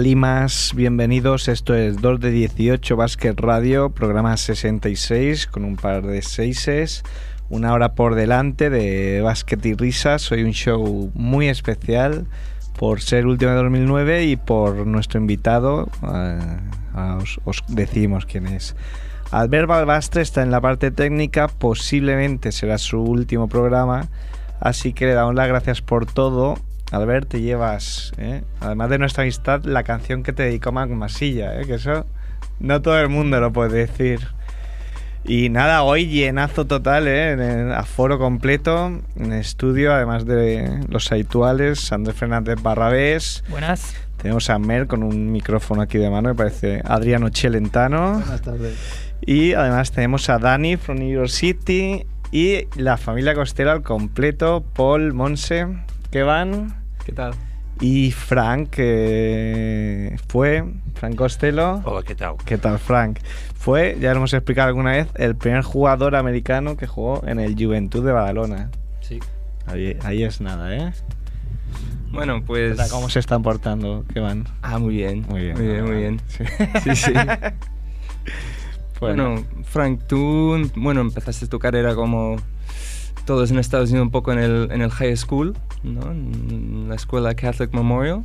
[0.00, 1.46] Limas, bienvenidos.
[1.48, 7.02] Esto es 2 de 18 Basket Radio, programa 66 con un par de seises.
[7.50, 10.22] Una hora por delante de básquet y risas.
[10.22, 12.26] Soy un show muy especial
[12.78, 15.90] por ser último de 2009 y por nuestro invitado.
[16.02, 16.38] eh,
[17.20, 18.74] os, os decimos quién es.
[19.30, 24.08] Albert Balbastre está en la parte técnica, posiblemente será su último programa,
[24.60, 26.56] así que le damos las gracias por todo.
[26.90, 28.42] Albert, te llevas, ¿eh?
[28.60, 31.64] además de nuestra amistad, la canción que te dedicó Mac Masilla, ¿eh?
[31.64, 32.04] que eso
[32.58, 34.20] no todo el mundo lo puede decir.
[35.24, 37.32] Y nada, hoy llenazo total, ¿eh?
[37.32, 43.44] en el aforo completo, en estudio, además de los habituales, Andrés Fernández Barrabés.
[43.48, 43.94] Buenas.
[44.16, 48.14] Tenemos a Mer con un micrófono aquí de mano, que parece Adriano Celentano.
[48.14, 48.76] Buenas tardes.
[49.20, 54.64] Y además tenemos a Dani from New York City y la familia costera al completo,
[54.74, 55.66] Paul, Monse,
[56.10, 56.79] que van
[57.10, 57.32] ¿Qué tal?
[57.80, 60.62] y Frank, que fue,
[60.94, 61.80] Frank Costello.
[61.82, 62.36] Hola, ¿qué tal?
[62.44, 63.18] ¿Qué tal, Frank?
[63.56, 67.56] Fue, ya lo hemos explicado alguna vez, el primer jugador americano que jugó en el
[67.58, 68.70] Juventud de Badalona.
[69.00, 69.18] Sí.
[69.66, 70.92] Ahí, ahí es nada, ¿eh?
[72.12, 72.78] Bueno, pues.
[72.92, 74.04] ¿Cómo se están portando?
[74.14, 74.46] ¿Qué van?
[74.62, 75.26] Ah, muy bien.
[75.28, 75.56] Muy bien.
[75.56, 76.20] Muy bien, muy bien.
[76.28, 76.44] Sí.
[76.84, 77.12] Sí, sí.
[79.00, 79.30] Bueno.
[79.30, 82.36] bueno, Frank, tú, bueno, empezaste tu carrera como
[83.24, 86.10] todos en Estados Unidos un poco en el, en el high school, ¿no?
[86.12, 88.22] En la escuela Catholic Memorial.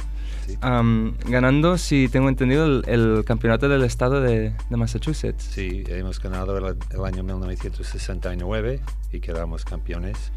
[0.48, 0.58] Sí.
[0.62, 5.44] Ganando, si tengo entendido, el, el campeonato del estado de, de Massachusetts.
[5.44, 8.80] Sí, hemos ganado el, el año 1969
[9.12, 10.32] y quedamos campeones.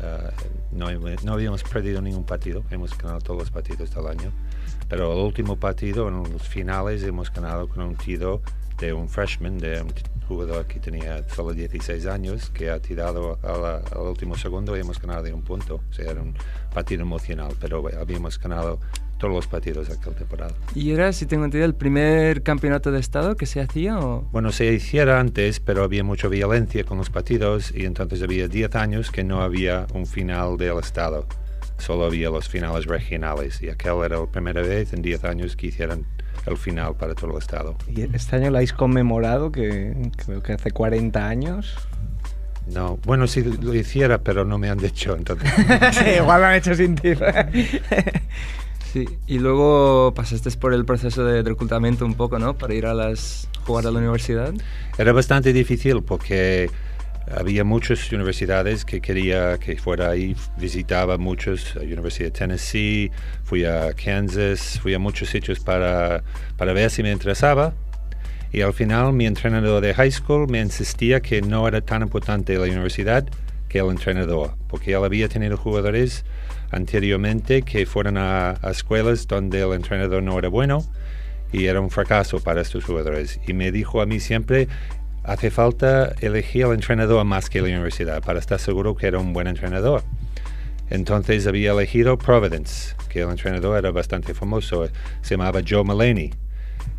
[0.00, 0.30] Ah,
[0.72, 4.30] no, hemos- no habíamos perdido ningún partido, hemos ganado todos los partidos del año.
[4.88, 8.42] Pero el último partido, en los finales, hemos ganado con un tiro
[8.78, 9.92] de un freshman, de un
[10.28, 14.80] jugador que tenía solo 16 años, que ha tirado a la- al último segundo y
[14.80, 15.80] hemos ganado de un punto.
[15.90, 16.34] O sea, era un
[16.74, 18.78] partido emocional, pero habíamos ganado
[19.18, 20.52] todos los partidos de aquella temporada.
[20.74, 23.98] ¿Y era, si tengo entendido, el primer campeonato de estado que se hacía?
[24.00, 24.22] O...
[24.32, 28.74] Bueno, se hiciera antes, pero había mucha violencia con los partidos y entonces había 10
[28.74, 31.26] años que no había un final del Estado.
[31.78, 35.68] Solo había los finales regionales y aquel era la primera vez en 10 años que
[35.68, 36.04] hicieran
[36.46, 37.76] el final para todo el Estado.
[37.88, 41.76] Y este año lo habéis conmemorado, que creo que hace 40 años.
[42.66, 45.50] No, bueno, sí lo hiciera, pero no me han dicho entonces.
[46.18, 47.12] Igual lo han hecho sin ti.
[48.92, 52.58] Sí, y luego pasaste por el proceso de reclutamiento un poco, ¿no?
[52.58, 54.52] Para ir a las jugar a la universidad.
[54.98, 56.70] Era bastante difícil porque
[57.30, 60.36] había muchas universidades que quería que fuera ahí.
[60.58, 63.10] Visitaba muchos, la Universidad de Tennessee,
[63.44, 66.22] fui a Kansas, fui a muchos sitios para,
[66.56, 67.74] para ver si me interesaba.
[68.52, 72.56] Y al final mi entrenador de high school me insistía que no era tan importante
[72.56, 73.26] la universidad
[73.68, 76.26] que el entrenador, porque él había tenido jugadores
[76.70, 80.84] anteriormente que fueron a, a escuelas donde el entrenador no era bueno
[81.52, 83.40] y era un fracaso para estos jugadores.
[83.46, 84.68] Y me dijo a mí siempre,
[85.24, 89.32] hace falta elegir al entrenador más que la universidad para estar seguro que era un
[89.32, 90.02] buen entrenador.
[90.90, 94.88] Entonces había elegido Providence, que el entrenador era bastante famoso,
[95.22, 96.34] se llamaba Joe Mulaney.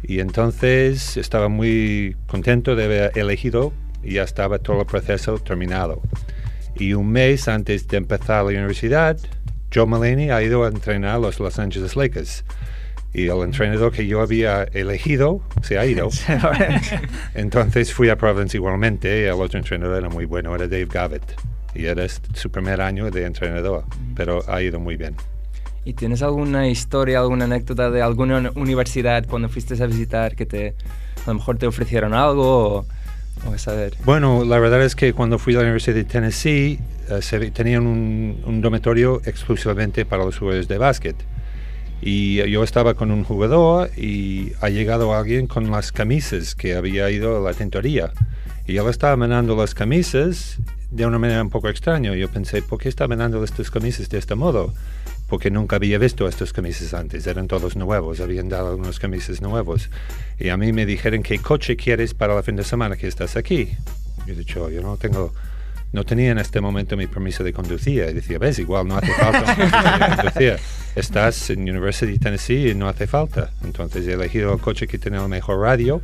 [0.02, 3.74] Y entonces estaba muy contento de haber elegido
[4.04, 6.02] y ya estaba todo el proceso terminado.
[6.76, 9.18] Y un mes antes de empezar la universidad,
[9.74, 12.44] Joe Mulaney ha ido a entrenar a los Los Angeles Lakers.
[13.14, 16.10] Y el entrenador que yo había elegido se ha ido.
[17.36, 19.26] Entonces fui a Providence igualmente.
[19.28, 21.24] El otro entrenador era muy bueno, era Dave Gavitt.
[21.76, 23.84] Y era su primer año de entrenador,
[24.16, 25.16] pero ha ido muy bien.
[25.86, 30.46] ¿Y tienes alguna historia, alguna anécdota de alguna uni- universidad cuando fuiste a visitar que
[30.46, 30.76] te,
[31.26, 32.86] a lo mejor te ofrecieron algo o?
[34.06, 36.80] Bueno, la verdad es que cuando fui a la Universidad de Tennessee,
[37.10, 41.16] eh, se- tenían un, un dormitorio exclusivamente para los jugadores de básquet.
[42.06, 47.10] Y yo estaba con un jugador y ha llegado alguien con las camisas que había
[47.10, 48.12] ido a la tintoría.
[48.68, 50.58] Y él estaba mandando las camisas
[50.92, 52.14] de una manera un poco extraña.
[52.14, 54.74] Yo pensé, ¿por qué está mandando estas camisas de este modo?
[55.34, 59.90] porque nunca había visto estos camisas antes, eran todos nuevos, habían dado algunos camisas nuevos.
[60.40, 63.36] Y a mí me dijeron, ¿qué coche quieres para el fin de semana que estás
[63.36, 63.70] aquí?
[64.28, 65.34] Yo he dicho, yo no tengo,
[65.94, 68.04] no tenía en este momento mi permiso de conducir.
[68.10, 70.58] Y decía, ves, igual no hace falta conducir.
[70.96, 73.52] Estás en University of Tennessee y no hace falta.
[73.64, 76.02] Entonces he elegido el coche que tiene el mejor radio,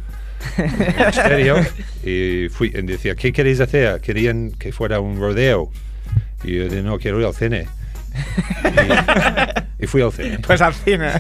[0.58, 1.58] estéreo,
[2.04, 4.00] y fui, y decía, ¿qué queréis hacer?
[4.00, 5.72] Querían que fuera un rodeo.
[6.44, 7.68] Y yo dije, no, quiero ir al cine.
[9.80, 10.40] Y, y fui al cine.
[10.40, 11.12] Pues al cine.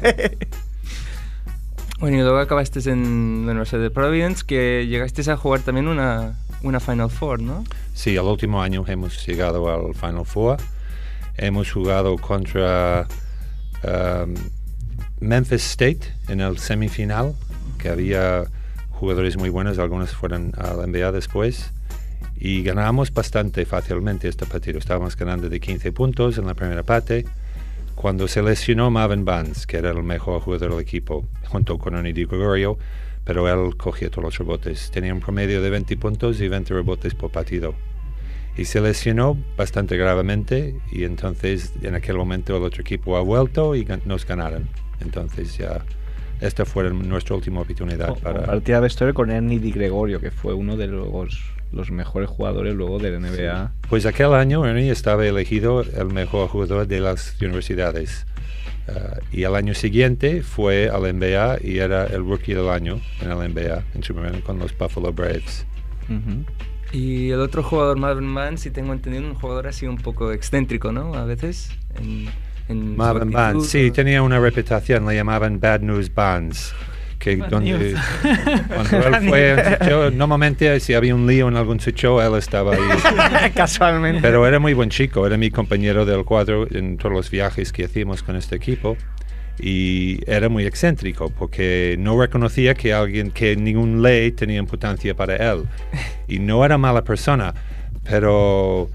[2.00, 6.38] Bueno, y luego acabaste en la Universidad de Providence, que llegaste a jugar también una,
[6.64, 7.64] una Final Four, ¿no?
[7.94, 10.58] Sí, el último año hemos llegado al Final Four.
[11.38, 13.08] Hemos jugado contra
[13.84, 14.34] um,
[15.20, 17.34] Memphis State en el semifinal,
[17.78, 18.46] que había
[18.92, 21.72] jugadores muy buenos, algunos fueron a la NBA después.
[22.38, 24.80] Y ganamos bastante fácilmente este partido.
[24.80, 27.26] Estábamos ganando de 15 puntos en la primera parte.
[27.96, 32.14] Cuando se lesionó Marvin Barnes, que era el mejor jugador del equipo, junto con Ernie
[32.14, 32.78] Di Gregorio,
[33.30, 34.90] pero él cogía todos los rebotes.
[34.90, 37.76] Tenía un promedio de 20 puntos y 20 rebotes por partido.
[38.58, 43.76] Y se lesionó bastante gravemente y entonces en aquel momento el otro equipo ha vuelto
[43.76, 44.68] y gan- nos ganaron.
[45.00, 45.86] Entonces ya
[46.42, 48.48] esta fue nuestra última oportunidad para...
[48.48, 51.40] Partida de vestuario con Ernie Di Gregorio, que fue uno de los,
[51.72, 53.74] los mejores jugadores luego de la NBA.
[53.90, 58.26] Pues aquel año Ernie estaba elegido el mejor jugador de las universidades.
[58.96, 63.32] Ah, y el año siguiente fue al NBA y era el rookie del año en
[63.32, 65.66] el NBA, en su primer año con los Buffalo Braves.
[66.10, 66.46] Ujú.
[66.92, 70.92] Y el otro jugador, Marvin Mann, si tengo entendido, un jugador así un poco excéntrico,
[70.92, 71.14] ¿no?
[71.14, 71.70] A veces.
[72.00, 72.30] En,
[72.68, 76.74] en Marvin Barnes, sí, tenía una reputación, le llamaban Bad News Barnes.
[77.19, 77.95] Que Bad donde,
[78.68, 82.39] cuando él fue a un sitio, normalmente si había un lío en algún sitio, él
[82.39, 83.51] estaba ahí.
[83.56, 84.21] Casualmente.
[84.21, 87.83] Pero era muy buen chico, era mi compañero del cuadro en todos los viajes que
[87.83, 88.95] hacíamos con este equipo
[89.60, 95.36] y era muy excéntrico porque no reconocía que alguien que ningún ley tenía importancia para
[95.36, 95.66] él
[96.27, 97.54] y no era mala persona,
[98.04, 98.89] pero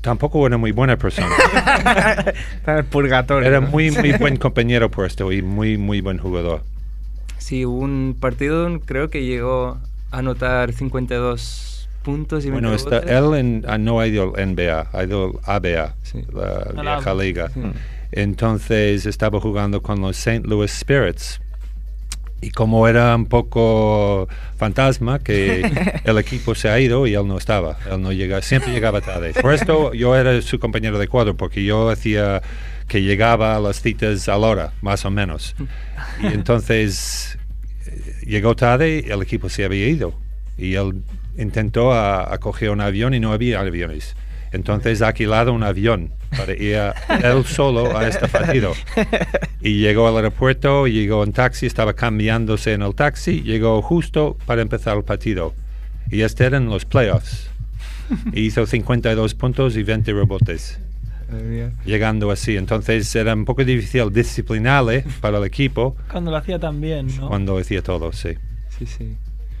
[0.00, 1.28] tampoco era muy buena persona.
[2.66, 3.46] El purgatorio.
[3.46, 3.68] Era ¿no?
[3.68, 6.62] muy muy buen compañero por esto y muy muy buen jugador.
[7.42, 9.78] Sí, hubo un partido, creo que llegó
[10.12, 14.40] a anotar 52 puntos y 20 Bueno, está, él en- ah, no ha ido al
[14.54, 16.20] NBA, ha ido al ABA, Sí.
[16.32, 17.22] la Al vieja ABA.
[17.22, 17.48] liga.
[17.52, 17.60] Sí.
[18.12, 20.46] Entonces estaba jugando con los St.
[20.46, 21.40] Louis Spirits.
[22.40, 25.62] Y como era un poco fantasma, que
[26.04, 27.76] el equipo se ha ido y él no estaba.
[27.90, 29.32] Él no llega, siempre llegaba tarde.
[29.40, 32.42] Por esto yo era su compañero de cuadro, porque yo hacía
[32.88, 35.54] que llegaba a las citas a la hora, más o menos.
[36.22, 37.38] Y entonces
[37.86, 40.14] eh, llegó tarde y el equipo se había ido.
[40.58, 41.02] Y él
[41.38, 44.14] intentó a, a coger un avión y no había aviones.
[44.52, 46.90] Entonces ha alquilado un avión para ir a-
[47.22, 48.74] él solo a este partido.
[49.62, 54.60] Y llegó al aeropuerto, llegó en taxi, estaba cambiándose en el taxi, llegó justo para
[54.60, 55.54] empezar el partido.
[56.10, 57.48] Y este eran los playoffs.
[58.34, 60.78] Hizo 52 puntos y 20 rebotes.
[61.84, 62.56] Llegando así.
[62.56, 67.28] Entonces era un poco difícil disciplinarle para el equipo Cuando lo hacía tan bien, ¿no?
[67.28, 68.34] cuando hacía todo, sí.
[68.78, 69.16] Sí, sí.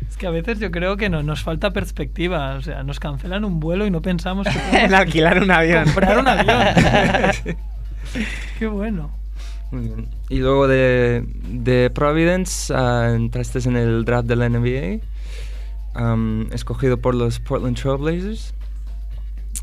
[0.08, 2.54] Es que a veces yo creo que no, nos falta perspectiva.
[2.56, 5.84] O sea, nos cancelan un vuelo y no pensamos que en alquilar un avión.
[5.84, 7.56] comprar un avión.
[8.58, 9.10] Qué bueno.
[9.70, 10.08] Muy bien.
[10.28, 15.00] Y luego de, de Providence ah, entraste en el draft de la NBA,
[15.94, 18.54] am, escogido por los Portland Trailblazers.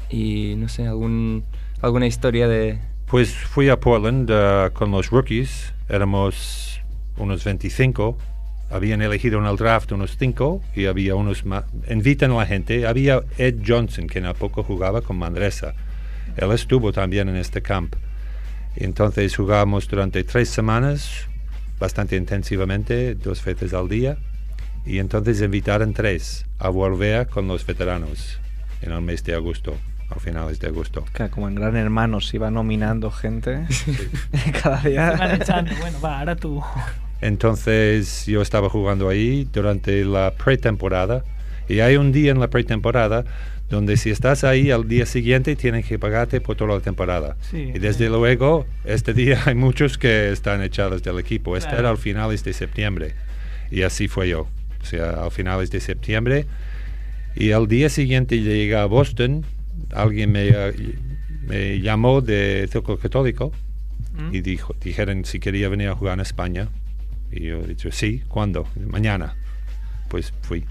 [0.09, 1.43] Y no sé, algún,
[1.81, 2.79] alguna historia de...
[3.07, 6.79] Pues fui a Portland uh, con los rookies, éramos
[7.17, 8.17] unos 25,
[8.69, 11.65] habían elegido en el draft unos 5 y había unos más.
[11.89, 15.73] Invitan a la gente, había Ed Johnson, que a poco jugaba con Mandresa.
[16.37, 17.95] Él estuvo también en este camp.
[18.75, 21.27] Entonces jugábamos durante tres semanas,
[21.79, 24.17] bastante intensivamente, dos veces al día.
[24.85, 28.39] Y entonces invitaron tres a volver con los veteranos
[28.81, 29.75] en el mes de agosto,
[30.09, 31.05] a finales de agosto.
[31.13, 33.65] Que Como en Gran Hermano se iba nominando gente
[34.63, 35.11] cada día.
[35.17, 35.71] Van echando.
[35.79, 36.61] Bueno, va, ahora tú.
[37.21, 41.23] Entonces yo estaba jugando ahí durante la pretemporada
[41.67, 43.25] y hay un día en la pretemporada
[43.69, 47.35] donde si estás ahí al día siguiente tienen que pagarte por toda la temporada.
[47.41, 48.09] Sí, y desde sí.
[48.09, 51.55] luego este día hay muchos que están echados del equipo.
[51.55, 51.81] Este Claro.
[51.81, 53.13] era al finales de septiembre
[53.69, 54.47] y así fue yo.
[54.81, 56.45] O sea, al finales de septiembre
[57.35, 59.45] y al día siguiente llegué a Boston.
[59.93, 60.51] Alguien me,
[61.47, 63.51] me llamó de Círculo Católico
[64.17, 64.33] ¿Mm?
[64.35, 66.67] y dijo, dijeron si quería venir a jugar en España.
[67.31, 68.67] Y yo he dicho, sí, ¿cuándo?
[68.87, 69.35] Mañana.
[70.09, 70.65] Pues fui.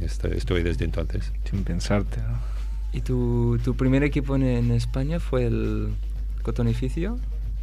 [0.00, 1.32] Est- Estoy desde entonces.
[1.50, 2.20] Sin pensarte.
[2.20, 2.38] ¿no?
[2.92, 5.88] ¿Y tu, tu primer equipo en, en España fue el
[6.42, 7.18] Cotonificio?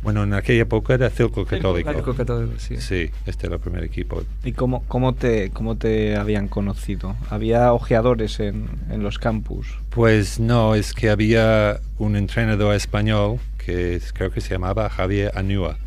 [0.05, 2.13] Bueno, en aquella época era Circo Católico.
[2.15, 2.77] Católico, sí.
[2.77, 4.23] Sí, este era el primer equipo.
[4.45, 7.17] ¿Y cómo, cómo, te, cómo te habían conocido?
[7.29, 9.67] ¿Había ojeadores en, en los campus?
[9.89, 15.77] Pues no, es que había un entrenador español que creo que se llamaba Javier Anua,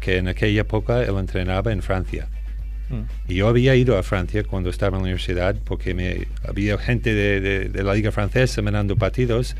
[0.00, 2.26] que en aquella época él entrenaba en Francia.
[2.90, 3.02] Mm.
[3.30, 7.14] Y yo había ido a Francia cuando estaba en la universidad porque me, había gente
[7.14, 9.54] de, de- de la Liga Francesa mirando partidos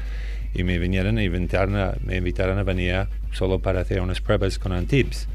[0.54, 4.58] y me vinieron a invitar a- me invitaron a venir solo para hacer unas pruebas
[4.58, 5.28] con Antibes.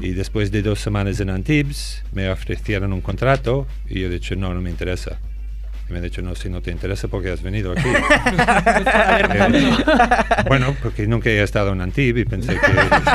[0.00, 4.36] Y después de dos semanas en Antibes me ofrecieron un contrato y yo he dicho,
[4.36, 5.18] no, no me interesa.
[5.88, 7.88] Y me han dicho, no, si no te interesa, porque has venido aquí?
[9.52, 12.66] Eh, bueno, porque nunca he estado en Antibes y pensé que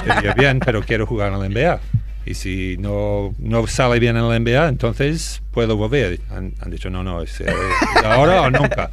[0.07, 1.79] estaría bien, pero quiero jugar en la NBA.
[2.25, 6.19] Y si no, no sale bien en la NBA, entonces puedo volver.
[6.29, 8.89] Han, han dicho, no, no, es, eh, es ahora o nunca.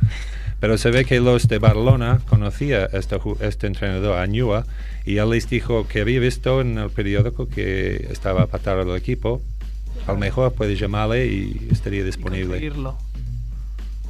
[0.65, 4.65] Pero se ve que los de Barcelona conocía a este, este entrenador, Añua,
[5.05, 9.43] y él les dijo que había visto en el periódico que estaba apartado del equipo.
[10.07, 12.47] A lo mejor puedes llamarle y estaría Y disponible.
[12.47, 12.97] conseguirlo.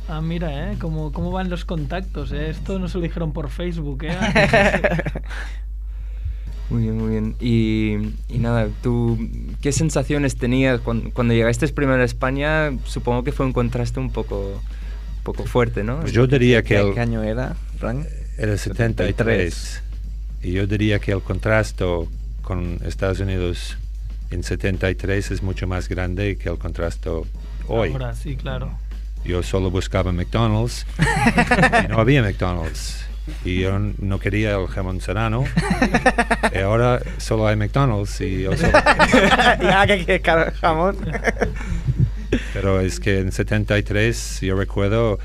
[0.09, 0.77] Ah, mira, ¿eh?
[0.81, 2.51] ¿Cómo, cómo van los contactos, ¿eh?
[2.51, 4.17] Esto no se lo dijeron por Facebook, ¿eh?
[6.71, 7.35] Muy bien, muy bien.
[7.41, 7.95] Y,
[8.33, 9.19] y nada, ¿tú
[9.61, 12.71] qué sensaciones tenías cuando, cuando llegaste primero a España?
[12.85, 14.63] Supongo que fue un contraste un poco,
[15.25, 16.01] poco fuerte, ¿no?
[16.01, 18.07] Pues yo diría que ¿Qué, el- qué año era, Frank?
[18.39, 19.83] Era 73.
[20.43, 21.85] Y yo diría que el contraste
[22.43, 23.77] con Estados Unidos
[24.31, 27.09] en 73 es mucho más grande que el contraste
[27.67, 27.93] hoy.
[27.93, 28.71] Ahora sí, claro.
[29.25, 30.85] Yo solo buscaba McDonald's
[31.85, 33.01] y no había McDonald's.
[33.43, 35.45] Y yo no quería el jamón serrano.
[36.55, 38.73] y ahora solo hay McDonald's y yo solo-
[39.63, 40.21] ya que
[40.61, 40.97] jamón.
[42.53, 45.19] Pero es que en 73 yo recuerdo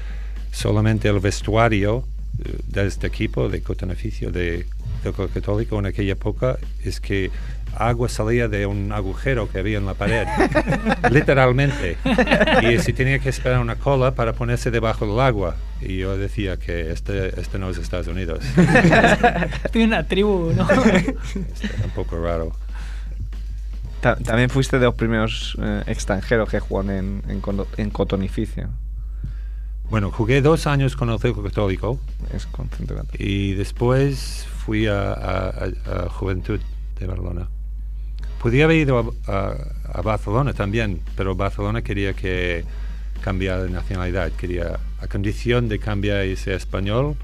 [0.52, 2.06] solamente el vestuario
[2.44, 4.66] eh, de este equipo de Cotoneficio de
[5.04, 7.32] Club Católico en aquella época es que
[7.76, 10.28] agua salía de un agujero que había en la pared,
[11.12, 11.98] literalmente.
[12.62, 15.56] Y si tenía que esperar una cola para ponerse debajo del agua.
[15.82, 18.44] Y yo decía que este, este no es Estados Unidos.
[19.64, 20.70] Estoy en una tribu, ¿no?
[20.70, 21.16] Este
[21.68, 22.52] era un poco raro.
[24.02, 27.42] Ta- También fuiste de los primeros eh, extranjeros que jugaron en, en,
[27.78, 28.70] en Cotonificio.
[29.90, 32.00] Bueno, jugué dos años con el Club Católico
[32.32, 32.48] Es
[33.18, 36.60] y después fui a, a- a- a Juventud
[37.00, 37.48] de Barcelona.
[38.42, 39.56] Podría haber ido a, a-
[39.98, 42.64] a Barcelona también, pero Barcelona quería que
[43.22, 47.16] cambiara de nacionalidad, quería, a condición de cambiar y ser español,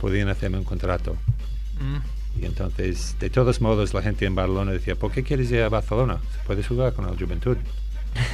[0.00, 1.16] podían hacerme un contrato.
[1.80, 2.15] Mm.
[2.40, 5.68] Y entonces, de todos modos, la gente en Barcelona decía, ¿por qué quieres ir a
[5.68, 6.18] Barcelona?
[6.46, 7.56] Puedes jugar con el Juventud.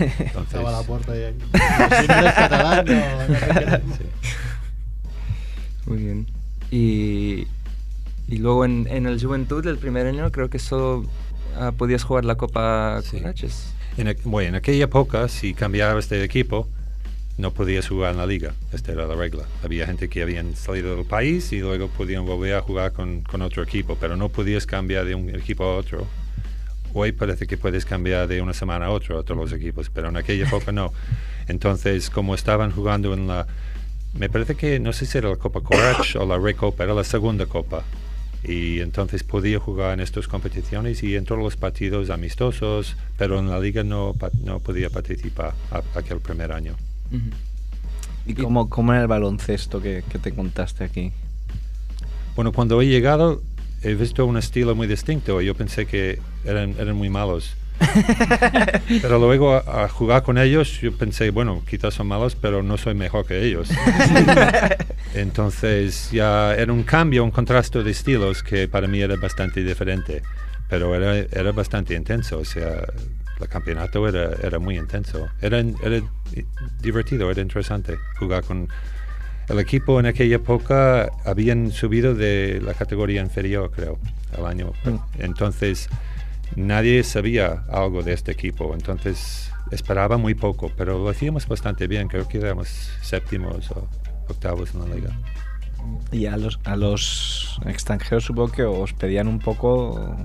[0.01, 1.21] Entonces, Estaba a la puerta y
[2.01, 3.99] si no eres catalán, no, no te queremos.
[3.99, 4.05] sí.
[5.87, 6.27] Muy bien.
[6.71, 7.47] Y,
[8.29, 11.05] y luego en, en el Juventud, el primer año, creo que solo
[11.59, 13.19] ah, podías jugar la Copa Sí.
[13.19, 13.73] Coraches.
[13.97, 16.69] En, bueno, en aquella época, si cambiabas de equipo,
[17.39, 18.55] no podías jugar en la liga.
[18.73, 19.45] Esta era la regla.
[19.63, 23.63] Había gente que habían salido del país y luego podían volver a jugar con, otro
[23.63, 26.07] equipo, pero no podías cambiar de un equipo a otro.
[26.95, 30.11] Hoy parece que puedes cambiar de una semana a otra a todos los equipos, pero
[30.11, 30.93] en aquella época no.
[31.49, 33.47] Entonces, como estaban jugando en la...
[34.15, 37.05] Me parece que, no sé si era la Copa Corach o la Recopa, era la
[37.05, 37.83] segunda Copa.
[38.45, 43.49] Y entonces podía jugar en estas competiciones y en todos los partidos amistosos, pero en
[43.49, 45.55] la liga no, no podía participar
[45.95, 46.77] aquel primer año.
[47.13, 47.31] Ujú.
[48.27, 51.13] ¿Y cómo, cómo era el baloncesto que, que te contaste aquí?
[52.35, 53.43] Bueno, cuando he llegado
[53.83, 55.41] he visto un estilo muy distinto.
[55.41, 57.57] Yo pensé que eran, eran muy malos.
[59.03, 62.79] pero luego a, a jugar con ellos yo pensé, bueno, quizás son malos, pero no
[62.79, 63.69] soy mejor que ellos.
[65.15, 70.23] Entonces ya era un cambio, un contraste de estilos que para mí era bastante diferente.
[70.69, 72.83] Pero era, era bastante intenso, o sea,
[73.43, 75.29] el campeonato era, era muy intenso.
[75.41, 76.03] Era, era
[76.81, 78.69] divertido, era interesante jugar con,
[79.49, 83.99] el equipo en aquella época habían subido de la categoría inferior, creo,
[84.37, 84.73] al año.
[84.85, 85.23] Mm.
[85.23, 85.89] Entonces,
[86.57, 88.73] nadie sabía algo de este equipo.
[88.75, 92.09] Entonces, esperaba muy poco, pero lo hacíamos bastante bien.
[92.09, 92.69] Creo que éramos
[93.03, 93.89] séptimos o
[94.29, 95.11] octavos en la liga.
[96.13, 100.17] Y a los, a los extranjeros supongo que os pedían un poco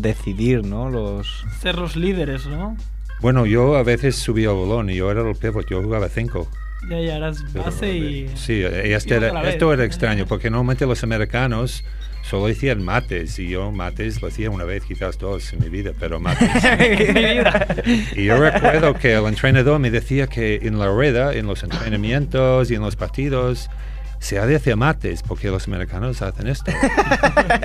[0.00, 0.88] decidir, ¿no?
[0.90, 1.44] Los...
[1.60, 2.76] Ser los líderes, ¿no?
[3.20, 6.48] Bueno, yo a veces subía el balón y yo era el pivot, yo jugaba cinco.
[6.88, 8.28] Ya, ya eras Pero, base y...
[8.36, 11.82] Sí, y este y era- esto era extraño, porque normalmente los americanos
[12.22, 15.92] solo hacían mates, y yo mates lo hacía una vez, quizás dos en mi vida,
[15.98, 16.50] pero mates.
[18.16, 22.70] Y yo recuerdo que el entrenador me decía que en la rueda, en los entrenamientos
[22.70, 23.70] y en los partidos,
[24.18, 26.72] se ha de hacer mates porque los americanos hacen esto.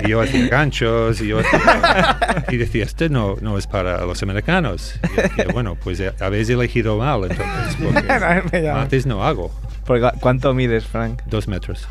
[0.04, 4.22] y yo hacía ganchos y yo hacía- y decía, este no, no es para los
[4.22, 4.94] americanos.
[5.12, 9.50] Y decía, bueno, pues eh, habéis elegido mal entonces, porque mates no hago.
[9.86, 11.22] Porque, ¿Cuánto mides, Frank?
[11.26, 11.88] Dos metros.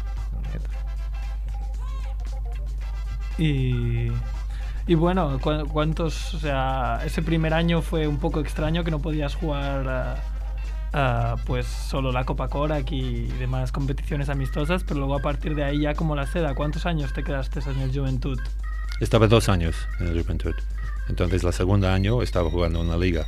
[3.38, 4.12] Y,
[4.88, 6.34] y bueno, ¿cu- ¿cuántos?
[6.36, 10.16] O sea, ese primer año fue un poco extraño que no podías jugar ah,
[10.94, 15.64] ah, pues solo la Copa Korak y demás competiciones amistosas, pero luego a partir de
[15.64, 18.40] ahí ya como la seda, ¿cuántos años te quedaste en el Juventud?
[19.00, 20.54] Estaba dos años en el Juventud.
[21.10, 23.26] Entonces, la segunda año estaba jugando en la liga.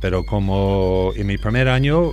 [0.00, 2.10] Pero como en mi primer año,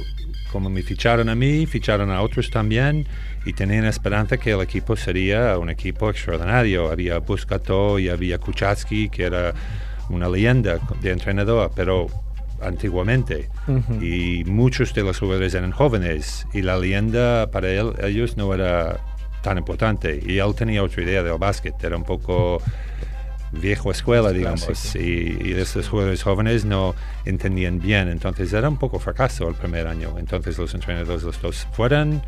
[0.51, 3.07] como me ficharon a mí, ficharon a otros también
[3.45, 6.91] y tenían esperanza que el equipo sería un equipo extraordinario.
[6.91, 9.53] Había Buscato y había Kuchatsky, que era
[10.09, 12.07] una leyenda de entrenador, pero
[12.61, 13.49] antiguamente.
[14.01, 18.99] Y muchos de los jugadores eran jóvenes y la leyenda para él, ellos no era
[19.41, 20.21] tan importante.
[20.25, 22.61] Y él tenía otra idea del básquet, era un poco
[23.51, 28.97] viejo escuela, digamos, y, y esos jugadores jóvenes no entendían bien, entonces era un poco
[28.99, 30.17] fracaso el primer año.
[30.17, 32.21] Entonces los entrenadores, los dos fueron,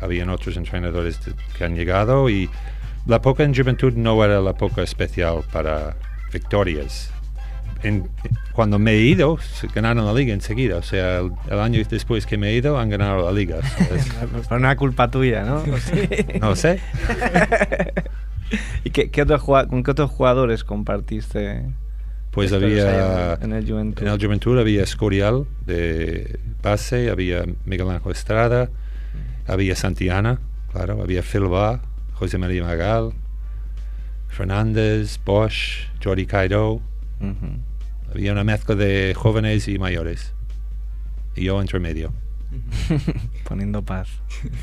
[0.00, 1.18] habían otros entrenadores
[1.56, 2.50] que han llegado y
[3.06, 5.96] la poca en juventud no era la poca especial para
[6.32, 7.10] victorias.
[7.86, 8.08] En-
[8.52, 9.38] cuando me he ido,
[9.74, 12.88] ganaron la liga enseguida, o sea, el, el año después que me he ido han
[12.88, 13.58] ganado la liga.
[14.48, 15.62] Por una culpa tuya, ¿no?
[16.40, 16.80] no sé.
[18.84, 21.62] ¿Y qué, qué otros jugua- con qué otros jugadores compartiste?
[22.30, 23.34] Pues había...
[23.40, 24.02] en el Juventud?
[24.02, 28.68] En el Juventud había Escorial de base, había Miguel Ángel Estrada,
[29.46, 30.38] había Santiana,
[30.72, 31.80] claro, había Filba,
[32.14, 33.12] José María Magal,
[34.28, 36.74] Fernández, Bosch, Jordi Cairo.
[37.20, 37.48] Ujú.
[38.16, 40.32] Había una mezcla de jóvenes y mayores.
[41.34, 42.14] Y yo entre medio.
[43.46, 44.08] Poniendo paz.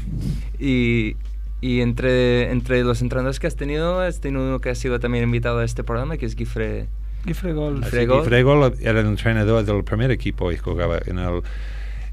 [0.60, 1.18] Y,
[1.62, 5.26] y entre, entre los entrenadores que has tenido, has tenido uno que ha sido también
[5.26, 6.88] invitado a este programa, que es Gifre.
[7.26, 7.84] Gifre Gol.
[7.86, 8.24] Fregol.
[8.24, 11.44] que Fregol era el entrenador del primer equipo y jugaba en el,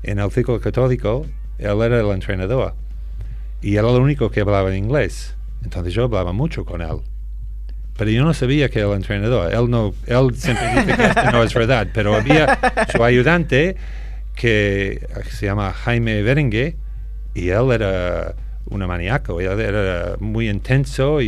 [0.02, 1.24] en el ciclo católico.
[1.56, 2.74] Él era el entrenador.
[3.62, 5.36] Y era el único que hablaba en inglés.
[5.64, 7.00] Entonces yo hablaba mucho con él.
[8.00, 9.52] Pero yo no sabía que era el entrenador.
[9.52, 11.86] Él, no, él siempre dice que esto no es verdad.
[11.92, 12.58] Pero había
[12.90, 13.76] su ayudante
[14.34, 16.76] que se llama Jaime Berengue
[17.34, 18.34] y él era
[18.70, 19.38] un maníaco.
[19.40, 21.26] Él era muy intenso y,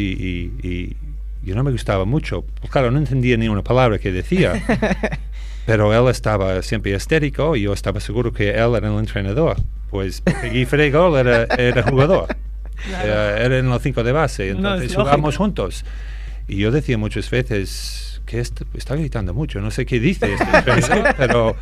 [0.63, 0.97] y- y
[1.45, 2.43] yo no me gustaba mucho.
[2.61, 4.55] Pues claro, no entendía ni una palabra que decía.
[5.67, 9.57] Pero él estaba siempre histérico y yo estaba seguro que él era el entrenador.
[9.91, 12.29] Pues Guy Fregol era, era jugador.
[13.05, 14.55] Era, era en los cinco de base.
[14.55, 15.03] No, no, es Entonces lógico.
[15.05, 15.85] jugamos juntos.
[16.49, 19.61] Y yo decía muchas veces que este- está gritando mucho.
[19.61, 21.57] No sé qué dice este entrenador, pero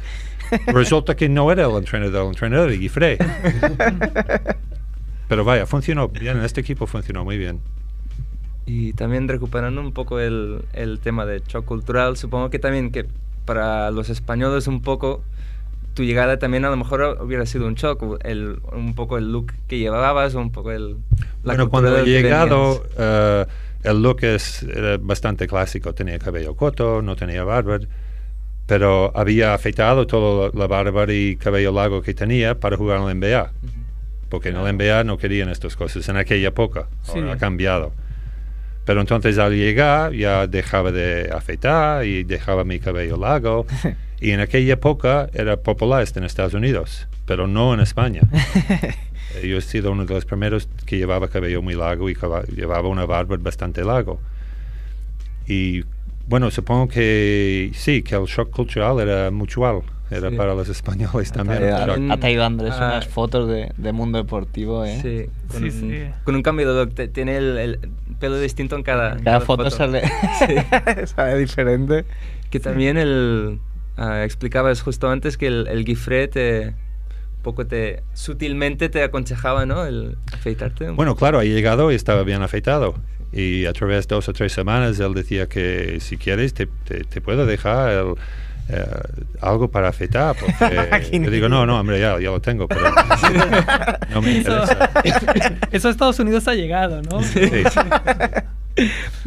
[0.66, 3.18] resulta que no era el entrenador, el entrenador era Guy Frey.
[5.28, 6.42] Pero vaya, funcionó bien.
[6.42, 7.60] Este equipo funcionó muy bien.
[8.66, 13.06] Y también recuperando un poco el, el tema de shock cultural, supongo que también que
[13.44, 15.22] para los españoles un poco
[15.94, 19.52] tu llegada también a lo mejor hubiera sido un shock, el, un poco el look
[19.66, 20.96] que llevabas, un poco el...
[21.42, 22.84] la bueno, cuando he llegado,
[23.82, 25.94] el look es, era bastante clásico.
[25.94, 27.78] Tenía cabello corto, no tenía barba,
[28.66, 33.14] pero había afeitado toda la barba y cabello largo que tenía para jugar en la
[33.14, 33.42] NBA.
[33.62, 33.72] Ujú.
[34.28, 36.86] Porque en el NBA no querían estas cosas en aquella época.
[37.08, 37.28] Ahora Sí.
[37.32, 37.92] ha cambiado.
[38.84, 43.66] Pero entonces al llegar ya dejaba de afeitar y dejaba mi cabello largo.
[44.20, 48.20] y en aquella época era popular esto en Estados Unidos, pero no en España.
[49.36, 52.16] Eh, Yo he sido uno de los primeros que llevaba cabello muy largo y
[52.54, 54.20] llevaba una barba bastante largo.
[55.46, 55.84] Y
[56.26, 60.36] bueno, supongo que sí, que el shock cultural era mutual, era Sí.
[60.36, 61.64] para los españoles también.
[61.72, 62.90] Ha traído- Andrés Ah.
[62.92, 64.98] unas fotos de, de Mundo Deportivo, ¿eh?
[65.02, 66.00] Sí, con, Sí, un, sí.
[66.24, 66.94] con un cambio de look.
[66.94, 67.78] te- Tiene el, el
[68.20, 70.02] pelo distinto en cada, en Cada foto, sale,
[70.38, 70.54] Sí.
[71.06, 72.04] sale diferente.
[72.50, 73.58] Que también el
[73.96, 76.74] ah, explicabas justo antes que el, el Guifré te
[77.42, 79.84] poco te sutilmente te aconsejaba, ¿no?
[79.86, 80.90] El afeitarte.
[80.90, 82.94] un Bueno, claro, ha llegado y estaba bien afeitado.
[83.32, 87.04] Y a través de dos o tres semanas él decía que si quieres te, te,
[87.04, 88.14] te puedo dejar el,
[88.72, 88.84] eh,
[89.40, 90.36] algo para afeitar.
[90.36, 92.82] Porque yo digo, no, no, hombre, ya, ya lo tengo, pero
[94.10, 94.90] no me Eso, interesa.
[95.72, 97.22] eso a Estados Unidos ha llegado, ¿no?
[97.22, 97.40] Sí.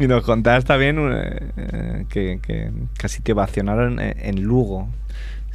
[0.00, 4.88] Y nos contabas también eh, eh, que, que casi te vacionaron en, en Lugo.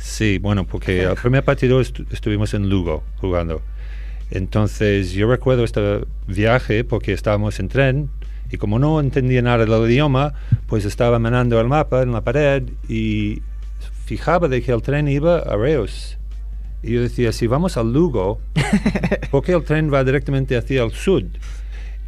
[0.01, 3.61] Sí, bueno, porque el primer partido estu- estuvimos en Lugo jugando.
[4.31, 8.09] Entonces yo recuerdo este viaje porque estábamos en tren
[8.51, 10.33] y como no entendía nada del idioma,
[10.67, 13.41] pues estaba mirando el mapa en la pared y
[14.05, 16.17] fijaba de que el tren iba a Reus.
[16.81, 18.39] Y yo decía, si vamos al Lugo,
[19.31, 21.23] ¿por qué el tren va directamente hacia el sur?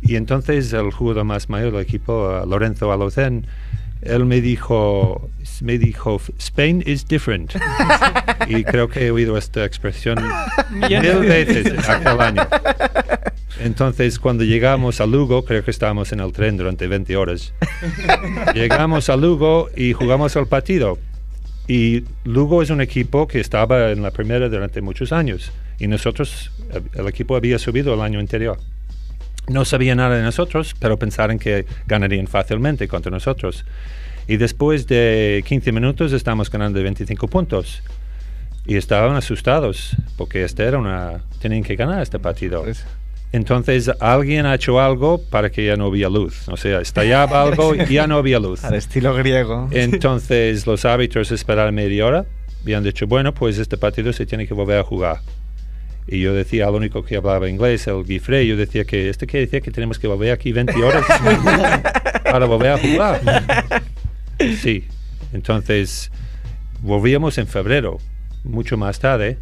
[0.01, 3.45] Y entonces el jugador más mayor del equipo, Lorenzo Alocen,
[4.01, 5.29] él me dijo,
[5.61, 7.53] me dijo, Spain is different.
[8.47, 10.17] y creo que he oído esta expresión
[10.71, 12.47] mil veces aquel año.
[13.59, 17.53] Entonces, cuando llegamos a Lugo, creo que estábamos en el tren durante 20 horas.
[18.55, 20.97] Llegamos a Lugo y jugamos el partido.
[21.67, 25.51] Y Lugo es un equipo que estaba en la primera durante muchos años.
[25.77, 26.51] Y nosotros,
[26.93, 28.57] el equipo había subido el año anterior.
[29.47, 33.65] No sabían nada de nosotros, pero pensaron que ganarían fácilmente contra nosotros.
[34.27, 37.81] Y después de 15 minutos estamos ganando 25 puntos.
[38.65, 41.21] Y estaban asustados, porque este era una...
[41.41, 42.63] Tenían que ganar este partido.
[42.63, 42.85] Pues,
[43.31, 46.47] Entonces alguien ha hecho algo para que ya no había luz.
[46.47, 48.63] O sea, estallaba algo y ya no había luz.
[48.63, 49.67] al estilo griego.
[49.71, 52.25] Entonces los árbitros esperaron media hora
[52.65, 55.21] y han dicho, bueno, pues este partido se tiene que volver a jugar.
[56.07, 59.39] Y yo decía al único que hablaba inglés, el Guifrey, yo decía que este que
[59.39, 61.05] decía que tenemos que volver aquí 20 horas
[62.23, 63.21] para volver a jugar.
[64.61, 64.87] Sí,
[65.33, 66.11] entonces
[66.81, 67.99] volvíamos en febrero,
[68.43, 69.37] mucho más tarde,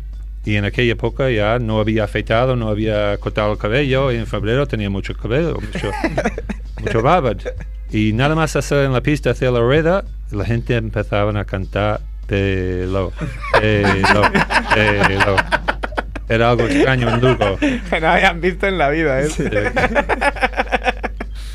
[0.45, 4.28] y en aquella época ya no había afeitado, no había cortado el cabello, y en
[4.28, 5.91] febrero tenía mucho cabello, mucho,
[6.82, 7.36] mucho barba.
[7.91, 12.02] Y nada más hacer en la pista hacia la rueda, la gente empezaban a cantar
[12.28, 13.12] pelo,
[13.60, 14.22] pelo,
[14.74, 15.36] pelo.
[16.30, 17.58] Era algo extraño en Lugo.
[17.89, 19.28] que no habían visto en la vida, ¿eh?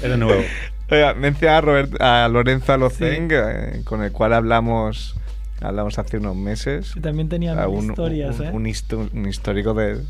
[0.02, 0.42] Era nuevo.
[0.90, 5.16] Oiga, menciona a, Robert- a Lorenzo Alocen, eh, con el cual hablamos,
[5.62, 6.92] hablamos hace unos meses.
[6.94, 8.50] Y también tenía mil historias, un, ¿eh?
[8.52, 10.00] un histo- un histórico de-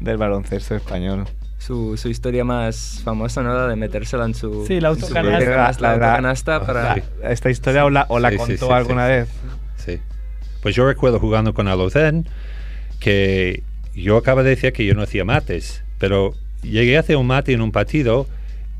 [0.00, 1.26] del baloncesto español.
[1.58, 3.52] Su, su historia más famosa, ¿no?
[3.54, 4.64] La de metérsela en su...
[4.66, 5.50] Sí, la en su autocanasta.
[5.50, 6.94] canasta, la La- la- autocanasta para...
[6.94, 7.02] Sí.
[7.24, 9.12] Esta historia o la, o la Sí, sí, contó sí, alguna sí.
[9.12, 9.28] vez.
[9.76, 10.00] Sí.
[10.62, 12.26] Pues yo recuerdo jugando con Alocen
[13.00, 13.62] que
[13.96, 17.52] yo acabo de decir que yo no hacía mates, pero llegué a hacer un mate
[17.52, 18.26] en un partido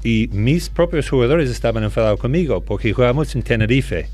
[0.04, 4.08] y mis propios jugadores estaban enfadados conmigo porque jugábamos en Tenerife.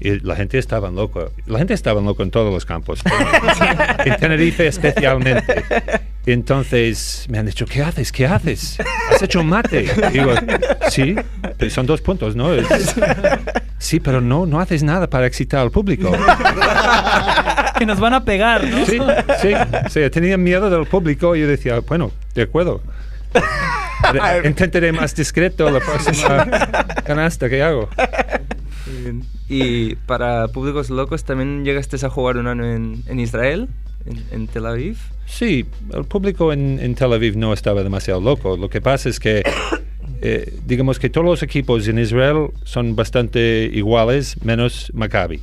[0.00, 1.30] Y la gente estaba loco.
[1.46, 3.00] La gente estaba loco en todos los campos.
[4.04, 5.62] en Tenerife especialmente.
[6.26, 8.10] Entonces me han dicho, ¿qué haces?
[8.10, 8.78] ¿Qué haces?
[9.12, 9.86] ¿Has hecho un mate?
[10.10, 10.32] Y digo,
[10.90, 11.14] sí,
[11.58, 12.52] pero son dos puntos, ¿no?
[12.52, 12.94] Es-
[13.78, 16.10] sí, pero no, no haces nada para excitar al público.
[17.84, 18.86] Que nos van a pegar, ¿no?
[18.86, 18.98] Sí,
[19.42, 19.50] sí,
[19.90, 22.80] sí, tenía miedo del público y yo decía, bueno, de acuerdo.
[24.42, 26.46] Intentaré más discreto la próxima
[27.04, 27.90] canasta que hago.
[29.50, 33.68] Y para públicos locos, ¿también llegaste a jugar un año en, en Israel,
[34.06, 34.96] en, en Tel Aviv?
[35.26, 38.56] Sí, el público en, en Tel Aviv no estaba demasiado loco.
[38.56, 39.42] Lo que pasa es que,
[40.22, 45.42] eh, digamos que todos los equipos en Israel son bastante iguales, menos Maccabi.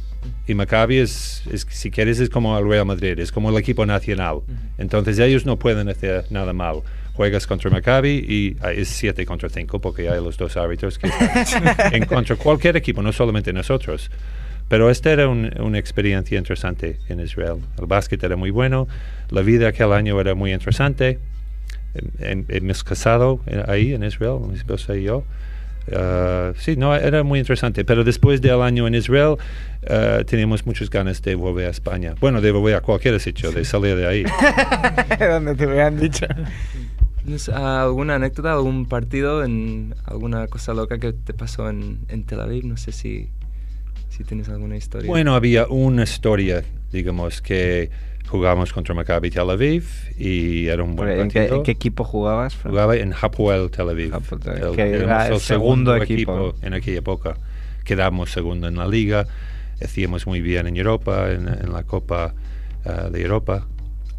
[0.52, 3.86] Y Maccabi es, es, si quieres, es como el Real Madrid, es como el equipo
[3.86, 4.40] nacional.
[4.78, 6.82] Entonces ellos no pueden hacer nada mal.
[7.14, 11.08] Juegas contra Maccabi y ah, es 7 contra 5 porque hay los dos árbitros que
[11.08, 14.12] están en contra cualquier equipo, no solamente nosotros.
[14.68, 17.58] Pero esta era un- una experiencia interesante en Israel.
[17.80, 18.88] El básquet era muy bueno,
[19.30, 21.20] la vida aquel año era muy interesante.
[21.94, 25.24] Em- em- Hemos casado eh, ahí en Israel, mi esposa y yo.
[25.94, 27.84] Ah, sí, no, era muy interesante.
[27.86, 29.36] Pero después del año en Israel,
[29.90, 32.16] ah, teníamos muchas ganas de volver a España.
[32.20, 34.24] Bueno, de volver a cualquier sitio, de salir de ahí.
[35.20, 36.26] Donde te hubieran dicho.
[37.24, 42.24] ¿Tienes ah, alguna anécdota, algún partido, en alguna cosa loca que te pasó en, en
[42.24, 42.66] Tel Aviv?
[42.66, 43.30] No sé si,
[44.10, 45.08] si tienes alguna historia.
[45.08, 47.92] Bueno, había una historia, digamos, que
[48.32, 49.84] jugamos contra Maccabi Tel Aviv
[50.18, 51.58] y era un buen ¿En qué, partido.
[51.58, 52.56] en qué equipo jugabas?
[52.56, 52.72] Fran?
[52.72, 54.14] Jugaba en Hapoel Tel Aviv.
[54.16, 56.56] Hapoel El- que era el segundo equipo.
[56.62, 57.36] en aquella época.
[57.84, 59.28] Quedamos segundo en la liga,
[59.84, 62.34] hacíamos muy bien en Europa, en, en la Copa
[62.86, 63.68] ah, de Europa,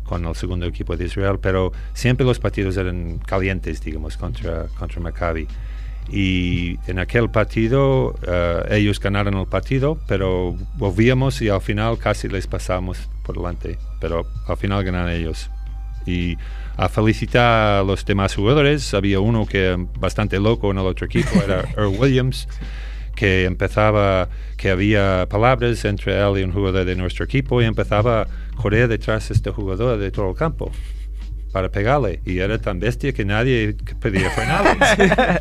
[0.04, 5.00] con el segundo equipo de Israel, pero siempre los partidos eran calientes, digamos, contra, contra
[5.00, 5.46] Maccabi.
[6.10, 12.28] Y en aquel partido ah, ellos ganaron el partido, pero volvíamos y al final casi
[12.28, 15.50] les pasamos por delante, pero al final ganaron ellos
[16.06, 16.36] y
[16.76, 18.94] a felicitar a los demás jugadores.
[18.94, 22.48] Había uno que bastante loco en el otro equipo, era Earl Williams,
[23.14, 28.22] que empezaba, que había palabras entre él y un jugador de nuestro equipo y empezaba
[28.22, 30.72] a correr detrás de este jugador de todo el campo
[31.52, 34.72] para pegarle y era tan bestia que nadie podía frenarle.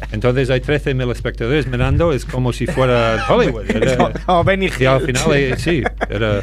[0.11, 3.63] Entonces hay 13.000 espectadores mirando, es como si fuera Hollywood.
[3.71, 6.41] Era- Benny y al final, eh, sí, era...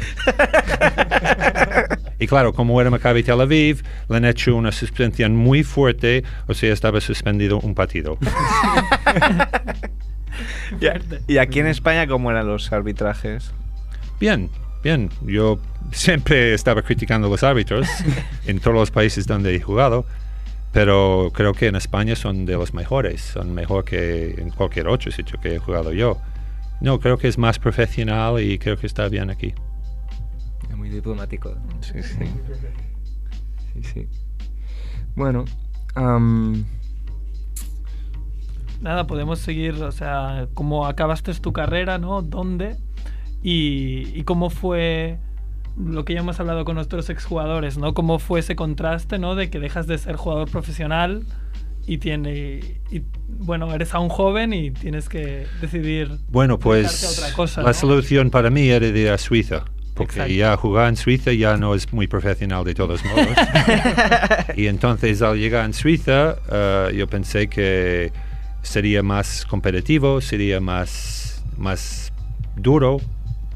[2.19, 6.53] Y claro, como era Maccabi Tel Aviv, le han hecho una suspensión muy fuerte, o
[6.53, 8.17] sea, estaba suspendido un partido.
[10.81, 13.51] Y a- ¿Y aquí en España cómo eran los arbitrajes?
[14.19, 14.49] Bien,
[14.83, 15.09] bien.
[15.21, 15.59] Yo
[15.91, 17.87] siempre estaba criticando a los árbitros
[18.45, 20.05] en todos los países donde he jugado,
[20.71, 25.11] pero creo que en España son de los mejores, son mejor que en cualquier otro
[25.11, 26.19] sitio que he jugado yo.
[26.81, 29.53] No, creo que es más profesional y creo que está bien aquí.
[30.69, 31.55] Es muy diplomático.
[31.81, 32.25] Sí, sí.
[33.73, 34.07] Sí, sí.
[35.15, 35.45] Bueno,
[38.81, 42.21] Nada, podemos seguir, o sea, cómo acabaste tu carrera, ¿no?
[42.21, 42.77] ¿Dónde?
[43.41, 45.17] Y, y cómo fue
[45.77, 47.93] lo que ya hemos hablado con nuestros exjugadores, ¿no?
[47.93, 49.35] Cómo fue ese contraste, ¿no?
[49.35, 51.25] De que dejas de ser jugador profesional
[51.87, 57.33] y tiene y, bueno, eres aún joven y tienes que decidir Bueno, a pues otra
[57.33, 57.73] cosa, la ¿no?
[57.73, 59.63] solución para mí era ir a Suiza,
[59.95, 60.33] porque Exacto.
[60.33, 63.35] ya jugar en Suiza ya no es muy profesional de todos modos.
[64.55, 68.11] y entonces al llegar en Suiza eh, yo pensé que
[68.61, 72.11] sería más competitivo, sería más, más
[72.55, 72.99] duro,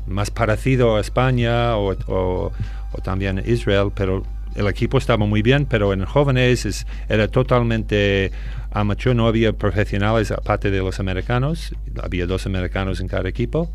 [0.08, 2.52] más parecido a España o, o-
[2.92, 4.24] o también Israel, pero
[4.56, 8.32] el equipo estaba muy bien, pero en jóvenes es- era totalmente
[8.72, 13.72] amateur, no había profesionales aparte de los americanos, había dos americanos en cada equipo.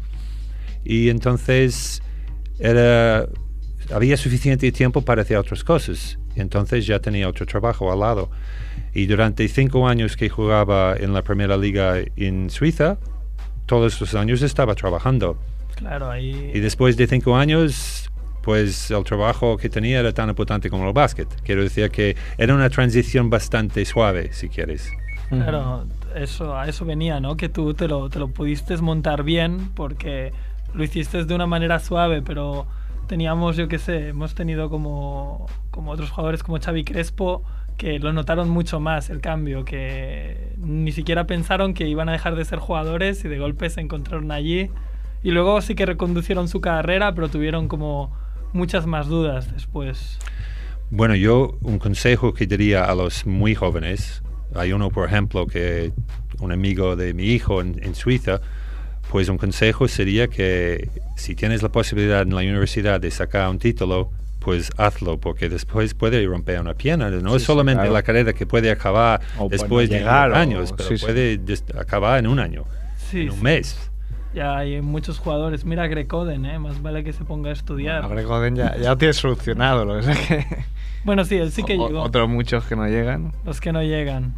[0.84, 2.02] Y entonces
[2.58, 3.26] era,
[3.92, 6.18] había suficiente tiempo para hacer otras cosas.
[6.36, 8.30] Entonces ya tenía otro trabajo al lado.
[8.94, 12.98] Y durante cinco años que jugaba en la primera liga en Suiza,
[13.66, 15.36] todos los años estaba trabajando.
[15.78, 18.10] Claro, ahí Y después de cinco años,
[18.42, 21.28] pues el trabajo que tenía era tan importante como el básquet.
[21.42, 24.90] Quiero decir que era una transición bastante suave, si quieres.
[25.28, 27.36] Claro, eso, a eso venía, ¿no?
[27.36, 30.32] Que tú te lo, te lo pudiste montar bien porque
[30.74, 32.66] lo hiciste de una manera suave, pero
[33.06, 37.42] teníamos, yo qué sé, hemos tenido como, como otros jugadores como Xavi Crespo
[37.76, 42.34] que lo notaron mucho más el cambio, que ni siquiera pensaron que iban a dejar
[42.34, 44.70] de ser jugadores y de golpe se encontraron allí.
[45.22, 48.12] Y luego sí que reconducieron su carrera, pero tuvieron como
[48.52, 50.18] muchas más dudas después.
[50.90, 54.22] Bueno, yo un consejo que diría a los muy jóvenes,
[54.54, 55.92] hay uno, por ejemplo, que
[56.40, 58.40] un amigo de mi hijo en, en Suiza,
[59.10, 63.58] pues un consejo sería que si tienes la posibilidad en la universidad de sacar un
[63.58, 67.10] título, pues hazlo, porque después puede romper una pierna.
[67.10, 67.92] No Sí, es sí, solamente claro.
[67.92, 71.40] la carrera que puede acabar O puede después de llegar, o- años, pero sí, puede
[71.76, 72.64] acabar en un año,
[73.10, 73.42] Sí, en un sí.
[73.42, 73.87] mes.
[74.38, 75.64] Ya hay muchos jugadores.
[75.64, 76.60] Mira a Grecoden, ¿eh?
[76.60, 78.02] Más vale que se ponga a estudiar.
[78.02, 80.46] Bueno, Greg Oden ya, ya lo tiene solucionado, lo que que...
[81.04, 82.02] Bueno, sí, él sí que o- llegó.
[82.02, 83.32] Otros muchos que no llegan.
[83.44, 84.34] Los que no llegan.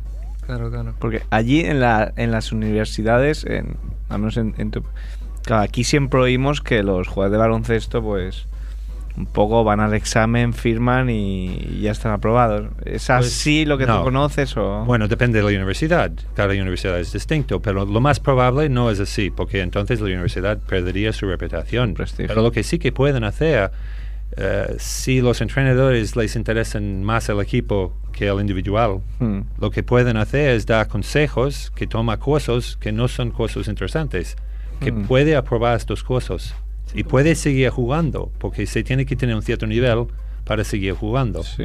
[0.46, 0.94] claro, claro.
[0.98, 3.76] Porque allí en, la, en las universidades, en,
[4.08, 4.84] al menos en, en tu-
[5.44, 8.46] claro, aquí siempre oímos que los jugadores de baloncesto, pues,
[9.16, 12.66] un poco van al examen, firman y, y ya están aprobados.
[12.84, 14.02] ¿Es Pues, así lo que tú no.
[14.04, 14.84] conoces o...?
[14.84, 16.10] Bueno, depende de la universidad.
[16.34, 20.58] Cada universidad es distinto, pero lo más probable no es así, porque entonces la universidad
[20.58, 21.94] perdería su reputación.
[21.94, 22.28] Prestigio.
[22.28, 23.70] Pero lo que sí que pueden hacer,
[24.36, 29.40] eh, si los entrenadores les interesan más el equipo que el individual, Hmm.
[29.60, 34.36] lo que pueden hacer es dar consejos que toma cursos que no son cursos interesantes,
[34.80, 35.04] que Mm.
[35.06, 36.54] puede aprobar estos cursos
[36.94, 40.06] y puede seguir jugando, porque se tiene que tener un cierto nivel
[40.44, 41.42] para seguir jugando.
[41.42, 41.64] Sí.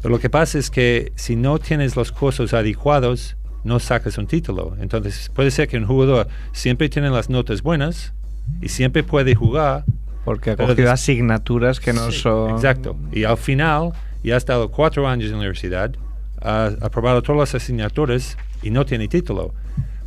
[0.00, 4.26] Pero lo que pasa es que si no tienes los cursos adecuados, no sacas un
[4.26, 4.76] título.
[4.80, 8.12] Entonces puede ser que un jugador siempre tiene las notas buenas
[8.60, 9.84] y siempre puede jugar.
[10.24, 12.50] Porque ha cogido asignaturas que no Sí, son...
[12.52, 12.96] Exacto.
[13.12, 15.94] Y al final ya ha estado cuatro años en la universidad,
[16.40, 19.54] ha aprobado todas las asignaturas y no tiene título.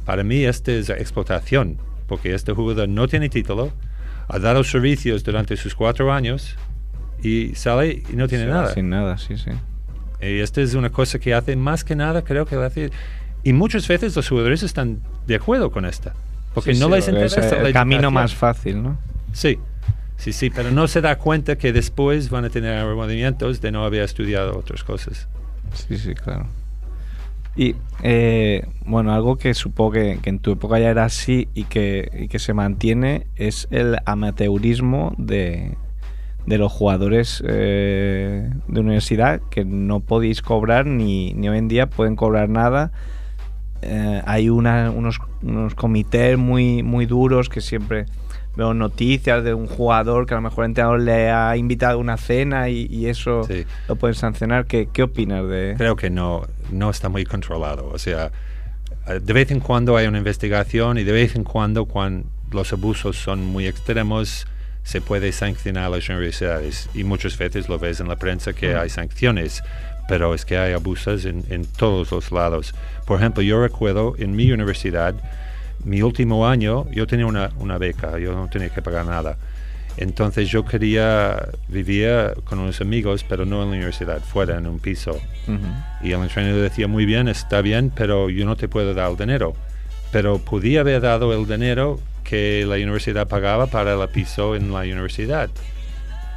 [0.06, 3.72] Para mí esta es explotación, porque este jugador no tiene título,
[4.28, 6.56] ha dado servicios durante sus cuatro años
[7.24, 8.74] y sale y no tiene nada.
[8.74, 9.52] Sin nada, sí, sí.
[10.22, 12.92] Y esta es una cosa que hace más que nada, creo que lo hace.
[13.44, 16.14] Y muchas veces los jugadores están de acuerdo con esta.
[16.54, 18.14] Porque Sí, no sí, les porque es interesa la el camino educación.
[18.14, 18.98] más fácil, ¿no?
[19.32, 19.60] Sí,
[20.18, 23.86] sí, sí, pero no se da cuenta que después van a tener movimientos de no
[23.86, 25.28] haber estudiado otras cosas.
[25.74, 26.48] Sí, sí, claro.
[27.58, 32.10] Y, eh, bueno, algo que supongo que, en tu época ya era así y que,
[32.18, 35.76] y que se mantiene es el amateurismo de,
[36.46, 41.90] de los jugadores eh, de universidad que no podéis cobrar ni, ni hoy en día
[41.90, 42.92] pueden cobrar nada.
[43.82, 48.06] Eh, hay una- unos, unos comités muy, muy duros que siempre
[48.58, 51.98] veo noticias de un jugador que a lo mejor el entrenador le ha invitado a
[51.98, 53.66] una cena y, y eso Sí.
[53.88, 54.66] lo pueden sancionar.
[54.66, 55.76] ¿Qué, qué opinas de...?
[55.78, 57.88] Creo que no, no está muy controlado.
[57.94, 58.32] O sea,
[59.08, 62.74] eh, de vez en cuando hay una investigación y de vez en cuando, cuando los
[62.74, 64.48] abusos son muy extremos,
[64.84, 66.90] se puede sancionar a las universidades.
[66.94, 69.62] Y muchas veces lo ves en la prensa que hay sanciones,
[70.08, 72.74] pero es que hay abusos en, en todos los lados.
[73.06, 75.14] Por ejemplo, yo recuerdo en mi universidad,
[75.84, 79.38] mi último año, yo tenía una, una beca, yo no tenía que pagar nada.
[79.98, 84.80] Entonces yo quería vivir con unos amigos, pero no en la universidad, fuera en un
[84.80, 85.20] piso.
[86.04, 89.18] Y el entrenador decía, muy bien, está bien, pero yo no te puedo dar el
[89.18, 89.56] dinero.
[90.12, 94.82] Pero podía haber dado el dinero que la universidad pagaba para el piso en la
[94.82, 95.50] universidad.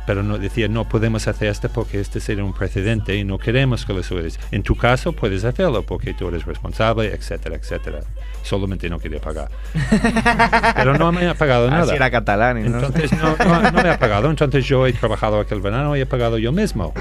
[0.07, 3.85] Pero no, decía, no podemos hacer esto porque este sería un precedente y no queremos
[3.85, 4.40] que lo subes.
[4.50, 8.00] En tu caso puedes hacerlo porque tú eres responsable, etcétera, etcétera.
[8.42, 9.48] Solamente no quería pagar.
[10.74, 11.83] Pero no me ha pagado nada.
[11.85, 12.79] Así era catalán, ¿no?
[12.79, 14.31] Entonces no, no- no me ha pagado.
[14.31, 16.92] Entonces yo he trabajado aquel verano y he pagado yo mismo.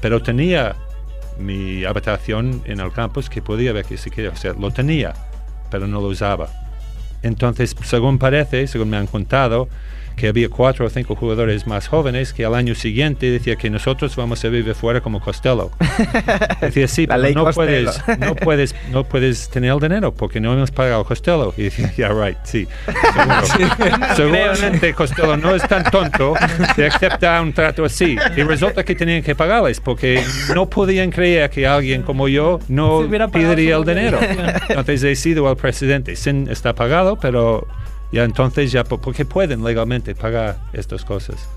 [0.00, 0.76] Pero tenía
[1.38, 4.30] mi habitación en el campus que podía ver que si quería.
[4.30, 5.12] O sea, lo tenía,
[5.70, 6.48] pero no lo usaba.
[7.22, 9.68] Entonces, según parece, según me han contado,
[10.20, 14.14] que había cuatro o cinco jugadores más jóvenes que al año siguiente decía que nosotros
[14.16, 15.70] vamos a vivir fuera como Costello.
[16.60, 17.54] Decía, sí, pero no Costello.
[17.54, 21.54] puedes, no, puedes, no puedes tener el dinero porque no hemos pagado Costello.
[21.56, 22.68] Y decía, yeah, right, sí.
[24.14, 24.14] Seguro.
[24.14, 26.34] Seguramente Costello no es tan tonto
[26.76, 28.18] de aceptar un trato así.
[28.36, 30.22] Y resulta que tenían que pagarles porque
[30.54, 34.18] no podían creer que alguien como yo no pediría el dinero.
[34.68, 36.14] Entonces he sido el presidente.
[36.14, 37.66] Sin está pagado, pero
[38.12, 41.48] ya entonces ya, po- porque pueden legalmente pagar estas cosas.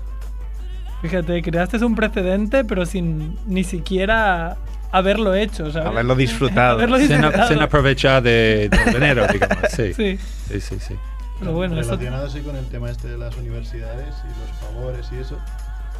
[1.02, 4.56] Fíjate, creaste un precedente, pero sin ni siquiera
[4.90, 5.88] haberlo hecho, ¿sabes?
[5.88, 6.72] Haberlo disfrutado.
[6.78, 7.48] Haberlo Sin, disfrutado.
[7.48, 9.58] sin aprovechar de, del dinero, digamos.
[9.70, 10.76] Sí, Sí, sí, sí.
[10.80, 10.94] sí.
[11.40, 11.90] pero bueno, eso...
[11.90, 15.38] Relacionado así con el tema este de las universidades y los favores y eso,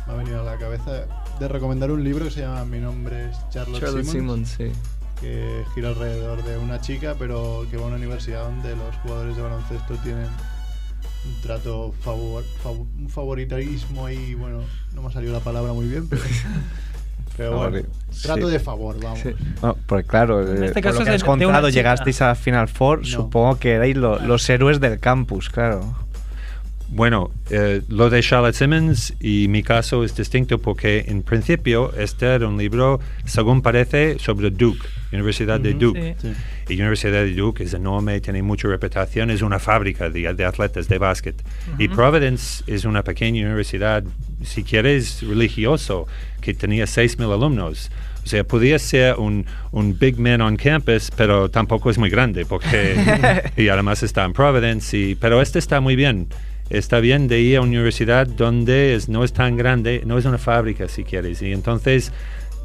[0.07, 1.05] me ha venido a la cabeza
[1.39, 4.81] de recomendar un libro que se llama Mi nombre es Charlotte, Charlotte Simmons, Simmons, sí.
[5.21, 9.37] Que gira alrededor de una chica, pero que va a una universidad donde los jugadores
[9.37, 10.27] de baloncesto tienen
[11.27, 14.61] un trato favor, fav- un favoritarismo ahí, bueno,
[14.95, 16.23] no me ha salido la palabra muy bien, pero,
[17.37, 17.87] pero bueno,
[18.23, 18.53] trato sí.
[18.53, 19.21] de favor, vamos.
[19.21, 19.31] Sí.
[19.63, 22.35] No, pues claro, eh, este por caso lo que es has de- contado, llegasteis a
[22.35, 23.05] Final Four, No.
[23.07, 25.97] supongo que erais lo- los héroes del campus, claro.
[26.89, 32.27] Bueno, eh, lo de Charlotte Simmons y mi caso es distinto porque en principio este
[32.27, 35.75] era un libro, según parece, sobre Duke, Universidad de.
[35.75, 36.17] Duke.
[36.21, 36.29] Sí.
[36.67, 36.75] Sí.
[36.75, 40.89] Y Universidad de Duke es enorme, tiene mucha reputación, es una fábrica de, de atletas
[40.89, 41.43] de básquet.
[41.79, 44.05] Y Providence es una pequeña universidad,
[44.43, 46.07] si quieres, religioso,
[46.41, 47.91] que tenía 6.000 alumnos.
[48.25, 52.47] O sea, podía ser un, un big man on campus, pero tampoco es muy grande,
[52.47, 54.97] porque y además está en Providence.
[54.97, 56.29] Y, pero este está muy bien.
[56.71, 60.25] Está bien de ir a una universidad donde es, no es tan grande, no es
[60.25, 61.43] una fábrica, si quieres.
[61.43, 62.11] Y entonces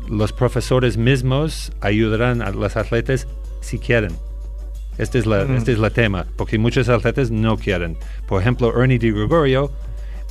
[0.08, 3.28] los profesores mismos ayudarán a los atletas
[3.62, 4.12] si quieren.
[4.98, 5.58] Este es, la, Mm.
[5.58, 7.98] este es el tema, porque muchos atletas no quieren.
[8.28, 9.72] Por ejemplo, Ernie Di Gregorio,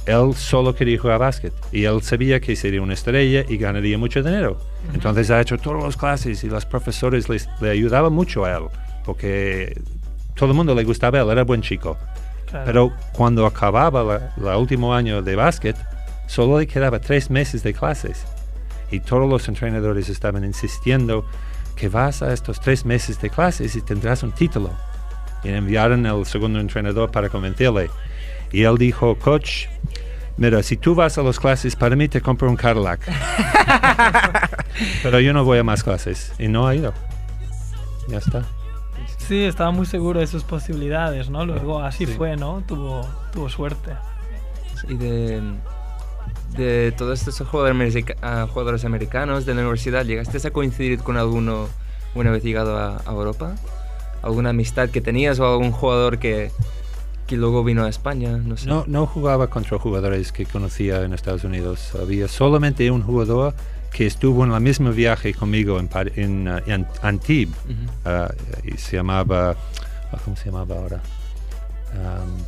[0.06, 4.22] él solo quería jugar básquet y él sabía que sería una estrella y ganaría mucho
[4.22, 4.58] dinero.
[4.94, 8.64] Entonces ha hecho todas las clases y los profesores les- le ayudaban mucho a él,
[9.04, 9.80] porque
[10.34, 11.96] todo el mundo le gustaba a él, era buen chico.
[12.46, 12.64] claro.
[12.64, 15.76] Pero cuando acababa la- el último año de básquet,
[16.26, 18.24] solo le quedaba tres meses de clases.
[18.90, 21.24] Y todos los entrenadores estaban insistiendo
[21.76, 24.70] que vas a estos tres meses de clases y tendrás un título.
[25.44, 27.90] Y enviaron al segundo entrenador para convencerle.
[28.50, 29.66] Y él dijo, coach,
[30.36, 33.00] mira, si tú vas a las clases, para mí te compro un Cadillac.
[35.02, 36.32] Pero yo no voy a más clases.
[36.38, 36.92] Y no ha ido.
[38.08, 38.44] Ya está.
[39.18, 41.44] Sí, estaba muy seguro de sus posibilidades, ¿no?
[41.44, 42.62] Luego así fue, ¿no?
[42.66, 43.92] Tuvo, tuvo suerte.
[44.88, 45.42] Y de,
[46.56, 51.16] de todos estos jugadores, america- ah, jugadores americanos de la universidad, ¿llegaste a coincidir con
[51.16, 51.68] alguno
[52.14, 53.54] una vez llegado a, a Europa?
[54.22, 56.50] ¿Alguna amistad que tenías o algún jugador que,
[57.26, 58.36] que luego vino a España?
[58.38, 58.66] No sé.
[58.66, 61.92] No, no jugaba contra jugadores que conocía en Estados Unidos.
[61.94, 63.54] Había solamente un jugador
[63.92, 67.54] que estuvo en el mismo viaje conmigo en, en, uh, en Antibes.
[67.64, 67.92] Ujú.
[68.04, 68.30] Ah,
[68.64, 69.54] y se llamaba...
[70.12, 71.00] ah, ¿Cómo se llamaba ahora?
[71.94, 72.42] Um,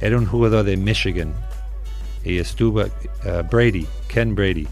[0.00, 1.32] era un jugador de Michigan.
[2.24, 4.66] Y estuvo ah, Brady, Ken Brady.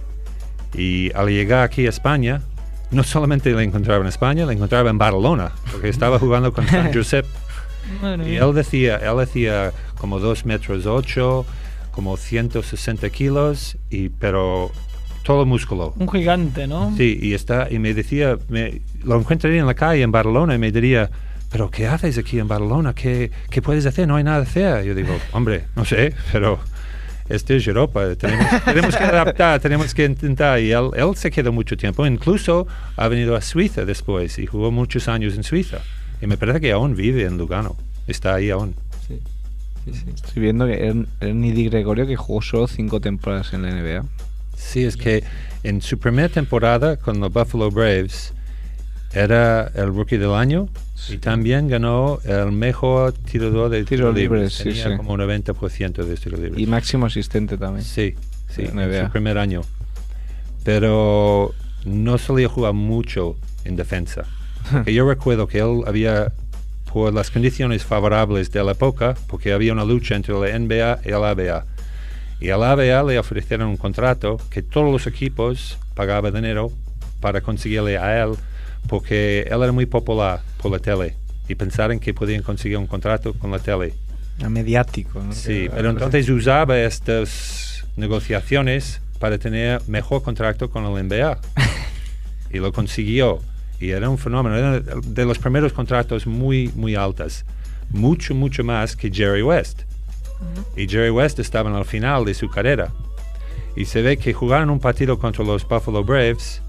[0.74, 2.42] Y al llegar aquí a España,
[2.90, 6.92] no solamente le encontraba en España, le encontraba en Barcelona, porque estaba jugando con San
[6.94, 7.26] Josep.
[8.02, 11.46] Madre Y él decía, él decía como 2 metros 8,
[11.92, 14.70] como 160 kilos, y, pero
[15.22, 15.94] todo músculo.
[15.98, 16.94] Un gigante, ¿no?
[16.96, 20.58] Sí, y, está, y me decía, me, lo encontraría en la calle en Barcelona y
[20.58, 21.10] me diría,
[21.50, 22.94] pero ¿qué haces aquí en Barcelona?
[22.94, 24.06] ¿Qué, qué puedes hacer?
[24.06, 24.84] No hay nada que hacer.
[24.84, 26.60] Yo digo, hombre, no sé, pero
[27.28, 30.60] este es Europa, tenemos, tenemos que adaptar, tenemos que intentar.
[30.60, 32.66] Y él, él se quedó mucho tiempo, incluso
[32.96, 35.78] ha venido a Suiza después y jugó muchos años en Suiza.
[36.20, 38.74] Y me parece que aún vive en Lugano, está ahí aún.
[39.06, 39.20] Sí,
[39.84, 40.04] sí, sí.
[40.14, 44.04] Estoy viendo que Ern- Ernie Di Gregorio que jugó solo cinco temporadas en la NBA.
[44.56, 45.22] Sí, es que
[45.62, 48.32] en su primera temporada con los Buffalo Braves,
[49.16, 51.14] era el rookie del año Sí.
[51.14, 54.48] y también ganó el mejor tirador de Tiro libre.
[54.50, 54.96] sí, Tenía sí.
[54.96, 56.60] como un 90% de tiro libre.
[56.60, 57.84] Y máximo asistente también.
[57.84, 58.14] Sí,
[58.48, 59.60] sí, en su primer año.
[60.64, 61.54] Pero
[61.84, 64.24] no solía jugar mucho en defensa.
[64.84, 66.32] Que yo recuerdo que él había,
[66.92, 71.08] por las condiciones favorables de la época, porque había una lucha entre la NBA y
[71.08, 71.64] el ABA.
[72.40, 76.72] Y al ABA le ofrecieron un contrato que todos los equipos pagaban dinero
[77.20, 78.32] para conseguirle a él,
[78.86, 81.14] porque él era muy popular por la tele.
[81.48, 83.94] Y pensaron que podían conseguir un contrato con la tele.
[84.42, 85.22] A mediático.
[85.22, 85.32] ¿no?
[85.32, 91.38] Sí, pero entonces usaba estas negociaciones para tener mejor contrato con el NBA.
[92.50, 93.40] y lo consiguió.
[93.80, 94.56] Y era un fenómeno.
[94.56, 97.44] Era de los primeros contratos muy, muy altos.
[97.90, 99.82] Mucho, mucho más que Jerry West.
[100.76, 102.92] Y Jerry West estaba en el final de su carrera.
[103.74, 106.62] Y se ve que jugaron un partido contra los Buffalo Braves.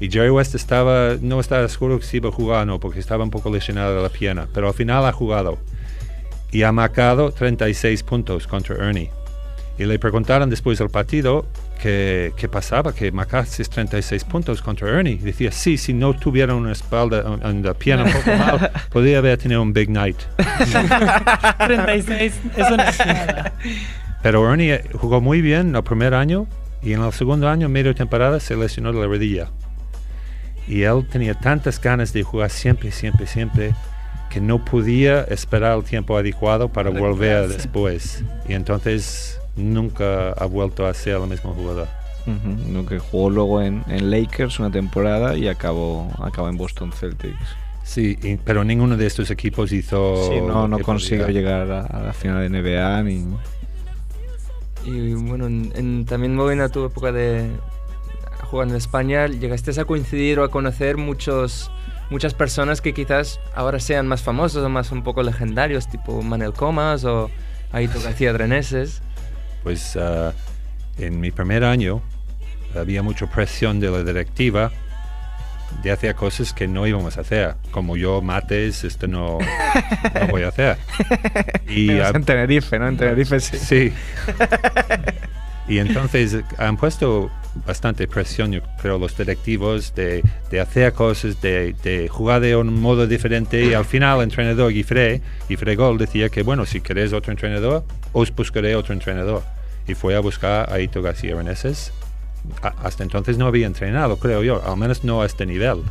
[0.00, 3.24] Y Jerry West estaba, no estaba seguro si iba a jugar o no, porque estaba
[3.24, 4.48] un poco lesionado de la pierna.
[4.52, 5.58] Pero al final ha jugado
[6.52, 9.10] y ha marcado 36 puntos contra Ernie.
[9.78, 11.46] Y le preguntaron después del partido
[11.80, 15.14] que, qué pasaba, que marcaste 36 puntos contra Ernie.
[15.14, 19.18] Y decía, sí, si no tuviera una espalda, en la pierna un poco mal, podría
[19.18, 20.18] haber tenido un big night.
[21.66, 23.52] 36, eso no es nada.
[24.22, 26.46] Pero Ernie jugó muy bien el primer año
[26.82, 29.48] y en el segundo año, medio temporada, se lesionó de la rodilla.
[30.68, 33.74] Y él tenía tantas ganas de jugar siempre, siempre, siempre,
[34.30, 38.22] que no podía esperar el tiempo adecuado para volver después.
[38.48, 41.88] Y entonces nunca ha vuelto a ser el mismo jugador.
[42.70, 47.34] Lo que jugó luego en, en Lakers una temporada y acabó, acabó en Boston Celtics.
[47.84, 50.28] Sí, y- pero ninguno de estos equipos hizo...
[50.28, 53.24] sí, no, no consiguió llegar a, a la final de NBA ni...
[54.84, 57.48] Y bueno, en- en- también volviendo a tu época de
[58.50, 61.70] jugando en España, llegaste a coincidir o a conocer muchos,
[62.10, 66.52] muchas personas que quizás ahora sean más famosos o más un poco legendarios, tipo Manel
[66.52, 67.30] Comas o
[67.72, 69.02] Aito García Dreneses.
[69.62, 70.32] Pues ah,
[70.98, 72.00] en mi primer año
[72.74, 74.72] había mucha presión de la directiva
[75.82, 77.54] de hacer cosas que no íbamos a hacer.
[77.70, 79.38] Como yo, mates, esto no,
[80.14, 80.78] no voy a hacer.
[81.68, 82.88] Y ah, en Tenerife, ¿no?
[82.88, 83.58] En Tenerife sí.
[83.58, 83.92] sí.
[85.68, 87.30] Y entonces han puesto
[87.66, 92.80] bastante presión, yo creo, los directivos de, de hacer cosas, de, de jugar de un
[92.80, 93.64] modo diferente.
[93.64, 97.84] Y al final, el entrenador Guifré, Guifré Gol, decía que, bueno, si queréis otro entrenador,
[98.12, 99.42] os buscaré otro entrenador.
[99.86, 101.92] Y fue a buscar a Ito García Reneses.
[102.62, 105.82] Hasta entonces no había entrenado, creo yo, al menos no a este nivel.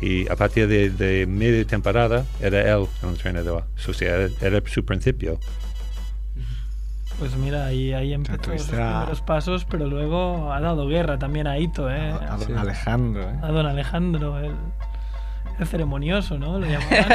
[0.00, 3.64] Y a partir de, de media temporada era él el entrenador.
[3.88, 5.38] O sea, era, era su principio.
[7.18, 11.58] Pues mira, ahí, ahí empezó a- primeros pasos, pero luego ha dado guerra también a
[11.58, 12.10] Ito, ¿eh?
[12.10, 12.52] A, a don Sí.
[12.56, 13.34] Alejandro, ¿eh?
[13.42, 14.52] A don Alejandro, el,
[15.60, 16.58] el ceremonioso, ¿no?
[16.58, 17.08] Lo llamaban.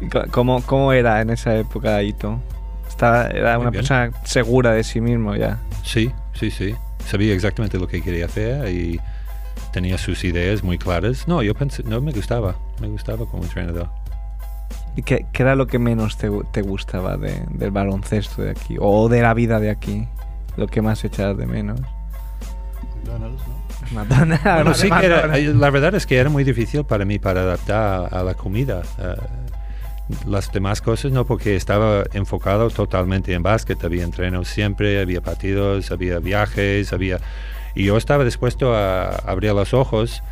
[0.00, 2.38] ¿Y co- ¿Cómo, ¿Cómo era en esa época Ito?
[2.88, 3.80] Estaba, era Muy una bien.
[3.82, 5.58] persona segura de sí mismo ya.
[5.82, 6.74] Sí, sí, sí.
[7.06, 9.00] Sabía exactamente lo que quería hacer y
[9.72, 11.26] tenía sus ideas muy claras.
[11.26, 13.88] No, yo pensé, no me gustaba, me gustaba como entrenador.
[14.96, 18.76] ¿Y qué, qué era lo que menos te, te gustaba de- del baloncesto de aquí?
[18.80, 20.06] O de la vida de aquí.
[20.56, 21.80] Lo que más echabas de menos.
[23.04, 23.64] McDonald's, ¿no?
[23.94, 24.40] Madonna.
[24.44, 27.42] Bueno, sí que era- eh, la verdad es que era muy difícil para mí para
[27.42, 28.82] adaptar a la comida.
[28.98, 29.14] Eh,
[30.26, 33.82] las demás cosas no, porque estaba enfocado totalmente en básquet.
[33.84, 37.18] Había entrenos siempre, había partidos, había viajes, había...
[37.74, 40.22] Y yo estaba dispuesto a abrir los ojos,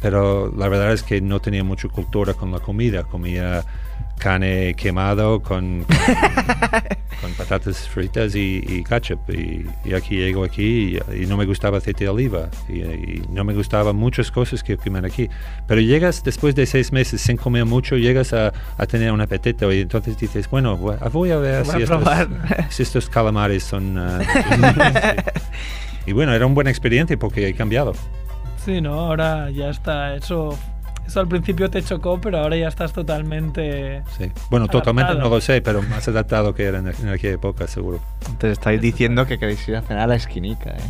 [0.00, 3.02] pero la verdad es que no tenía mucha cultura con la comida.
[3.04, 3.64] Comía
[4.18, 5.96] carne quemado con, con,
[7.20, 9.18] con patatas fritas y, y ketchup.
[9.30, 12.48] Y, y aquí llego aquí y, y no me gustaba aceite de oliva.
[12.68, 15.28] Y, y no me gustaban muchas cosas que comen aquí.
[15.66, 19.72] Pero llegas después de seis meses sin comer mucho, llegas a, a tener un apetito
[19.72, 22.28] y entonces dices, bueno, voy a- a ver Voy a si estos, probar.
[22.70, 23.96] si estos calamares son...
[23.98, 24.20] ah,
[26.06, 27.92] y bueno, era una buena experiencia porque he cambiado.
[28.64, 28.94] Sí, ¿no?
[29.00, 30.14] Ahora ya está.
[30.16, 30.58] Eso,
[31.12, 34.02] eso al principio te chocó, pero ahora ya estás totalmente.
[34.18, 34.30] Sí.
[34.50, 38.00] Bueno, totalmente no lo sé, pero más adaptado que era en, en aquella época, seguro.
[38.22, 40.80] Entonces estáis diciendo que queréis ir a cenar a la esquinica, ¿eh?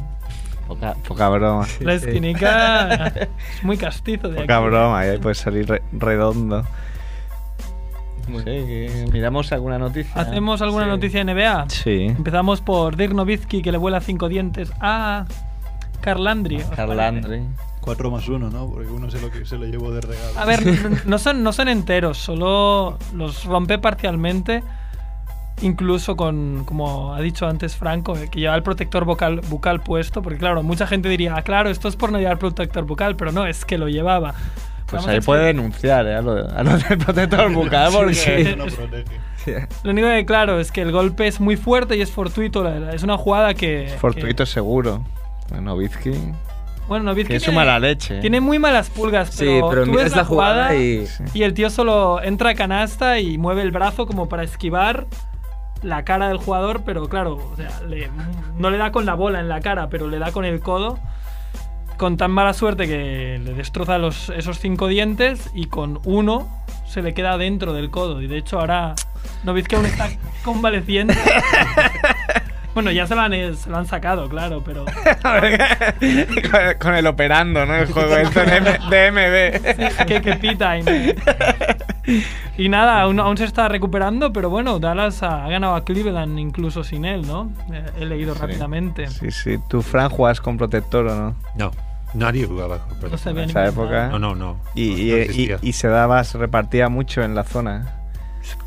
[0.69, 1.67] Poca, poca broma.
[1.81, 3.29] La esquinica es
[3.65, 4.67] muy castizo de Poca aquí.
[4.67, 5.19] broma, ¿eh?
[5.19, 6.65] Puede salir re- redondo.
[8.29, 10.13] Sí, que miramos alguna noticia.
[10.21, 10.91] ¿Hacemos alguna Sí.
[10.91, 11.65] noticia de NBA?
[11.69, 12.05] Sí.
[12.07, 15.27] Empezamos por Dirk Nowitzki, que le vuela cinco dientes a
[16.01, 16.63] Carl Landry.
[17.83, 18.11] ¿Os Carl parece?
[18.11, 18.11] Landry.
[18.11, 18.71] 4 más 1, ¿no?
[18.71, 20.39] Porque uno se lo, se lo llevó de regalo.
[20.39, 20.63] A ver,
[21.07, 24.63] no son, no son enteros, solo los rompe parcialmente.
[25.61, 30.21] Incluso con, como ha dicho antes Franco, eh, que lleva el protector vocal, bucal puesto,
[30.23, 33.31] porque claro, mucha gente diría, ah, claro, esto es por no llevar protector bucal, pero
[33.31, 34.35] no, es que lo llevaba.
[34.87, 36.17] Pues Vamos ahí puede denunciar ¿eh?
[36.17, 38.55] a los a los del protector bucal porque...
[38.59, 39.69] No protege.
[39.83, 42.69] Lo único que claro es que el golpe es muy fuerte y es fortuito.
[42.91, 43.93] Es una jugada que.
[43.99, 45.05] Fortuito que- seguro.
[46.93, 48.21] Bueno, bueno, Novitsky tiene su mala leche.
[48.21, 51.07] Tiene muy malas pulgas, Sí, pero, pero tú ves la jugada y...
[51.35, 55.07] Y el tío solo entra a canasta y mueve el brazo como para esquivar
[55.83, 58.11] la cara del jugador, pero claro, o sea, le-
[58.59, 60.99] no le da con la bola en la cara, pero le da con el codo.
[61.97, 66.49] Con tan mala suerte que le destroza los, esos cinco dientes y con uno
[66.87, 68.21] se le queda dentro del codo.
[68.23, 68.95] Y de hecho ahora
[69.45, 70.09] Novitsky aún está
[70.45, 71.15] convaleciente.
[72.75, 74.85] bueno, ya se lo, han, se lo han sacado, claro, pero...
[75.23, 77.75] con, con el operando, ¿no?
[77.77, 80.07] El juego este de, M- de MB.
[80.07, 80.79] que, que pita.
[80.79, 81.15] Y,
[82.59, 86.39] y nada, aún, aún se está recuperando, pero bueno, Dallas ha, ha ganado a Cleveland
[86.39, 87.51] incluso sin él, ¿no?
[87.73, 89.09] Eh, He leído rápidamente.
[89.09, 89.59] Sí, sí.
[89.69, 91.35] ¿Tú, Fran, juegas con protector o no?
[91.57, 91.71] No,
[92.15, 93.35] nadie jugaba con No se protector.
[93.35, 94.09] ve En esa época.
[94.09, 94.57] No, no, no.
[94.75, 95.59] Y, no y- y- existía.
[95.63, 97.87] y se daba, se repartía mucho en la zona.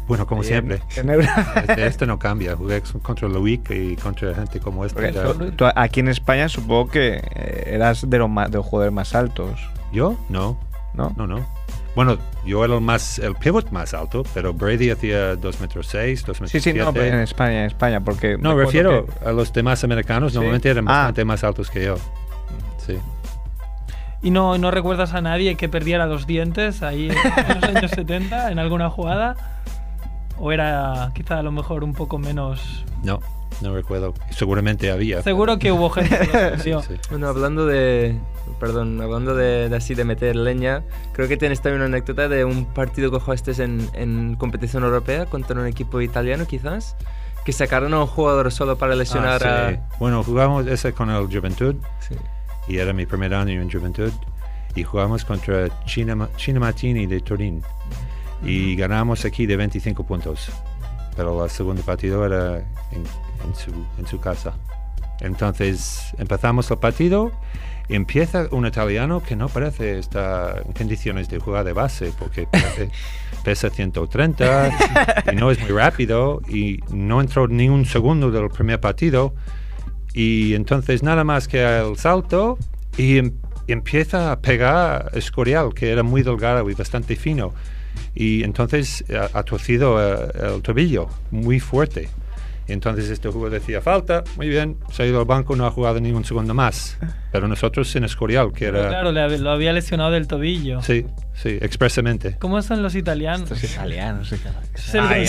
[0.07, 0.81] Bueno, como siempre.
[0.95, 2.55] Este, este no cambia.
[2.55, 8.09] Jugué contra Loic y contra gente como tú aquí en España supongo que eh, eras
[8.09, 9.59] de los, más, de los jugadores más altos,
[9.91, 10.17] ¿Yo?
[10.29, 10.57] No,
[10.93, 11.13] ¿no?
[11.17, 11.45] no, no.
[11.95, 16.25] Bueno, yo era el más, el pivot más alto, pero Brady hacía 2 metros 6,
[16.25, 17.23] 2 metros Sí, sí, no, pero en siete.
[17.23, 18.37] España, en España, porque...
[18.37, 20.35] No, refiero que- a los demás americanos, Sí.
[20.37, 20.91] normalmente eran Ah.
[20.91, 21.95] bastante más altos que yo.
[22.85, 22.97] Sí.
[24.21, 28.51] ¿Y no, no recuerdas a nadie que perdiera los dientes ahí en los años 70
[28.51, 29.35] en alguna jugada?
[30.37, 32.83] ¿O era quizá a lo mejor un poco menos...
[33.03, 33.19] No,
[33.61, 34.13] no recuerdo.
[34.31, 35.21] Seguramente había.
[35.21, 36.81] Seguro que hubo gente que perdió.
[36.87, 36.95] Sí.
[37.09, 38.17] Bueno, hablando de.
[38.59, 40.83] Perdón, hablando de, de así de meter leña,
[41.13, 45.25] creo que tienes también una anécdota de un partido que jugaste en, en competición europea
[45.25, 46.95] contra un equipo italiano, quizás,
[47.43, 49.75] que sacaron a un jugador solo para lesionar Ah, sí.
[49.75, 49.97] a.
[49.99, 52.15] Bueno, jugamos ese con el Juventud Sí.
[52.67, 54.11] y era mi primer año en Juventud
[54.75, 57.61] y jugamos contra Cinema, Cinematini de Turín
[58.43, 60.49] y ganamos aquí de 25 puntos.
[61.15, 62.57] Pero el segundo partido era
[62.91, 63.03] en,
[63.45, 64.53] en su, en su casa.
[65.21, 67.31] Entonces empezamos el partido
[67.87, 72.47] y empieza un italiano que no parece estar en condiciones de jugar de base porque
[73.43, 74.71] pesa 130
[75.31, 79.35] y no es muy rápido y no entró ni un segundo del primer partido
[80.13, 82.57] y entonces nada más que el salto
[82.97, 83.33] y em-
[83.67, 87.53] empieza a pegar Escorial que era muy delgado y bastante fino
[88.13, 92.09] y entonces ha, ha torcido eh, el tobillo muy fuerte
[92.67, 95.71] y entonces este jugador decía falta muy bien se ha ido al banco no ha
[95.71, 96.97] jugado ni un segundo más
[97.31, 100.81] pero nosotros en Escorial que Pero era claro, le hab- lo había lesionado del tobillo.
[100.81, 103.51] sí sí expresamente ¿Cómo son los italianos?
[103.51, 104.57] Estos italianos, claro.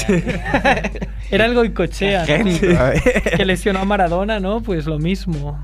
[1.30, 1.44] Era
[2.20, 2.26] ¿no?
[2.26, 2.78] Gente,
[3.36, 4.62] que lesionó a Maradona, ¿no?
[4.62, 5.60] Pues lo mismo.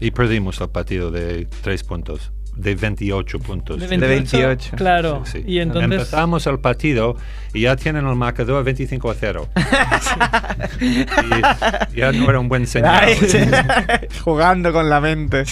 [0.00, 4.76] y perdimos el partido de tres puntos de 28 puntos De De 28, 28.
[4.76, 5.22] Claro.
[5.24, 5.44] Sí, sí.
[5.46, 5.92] Y entonces.
[5.92, 7.16] Empezamos el partido
[7.52, 9.48] y ya tienen el marcador 25 a 0.
[10.80, 13.14] y ya no era un buen señal.
[13.14, 13.38] Sí.
[14.24, 15.44] Jugando con la mente.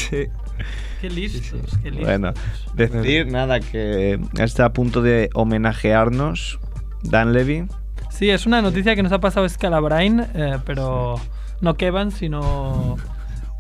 [1.01, 2.07] Qué listos, qué listos.
[2.07, 2.33] Bueno,
[2.75, 6.61] decir nada que está a punto de homenajearnos
[7.03, 7.67] Dan Levy.
[8.11, 11.21] Sí, es una noticia que nos ha pasado Scalabrine, eh, pero
[11.61, 12.97] no Kevin, sino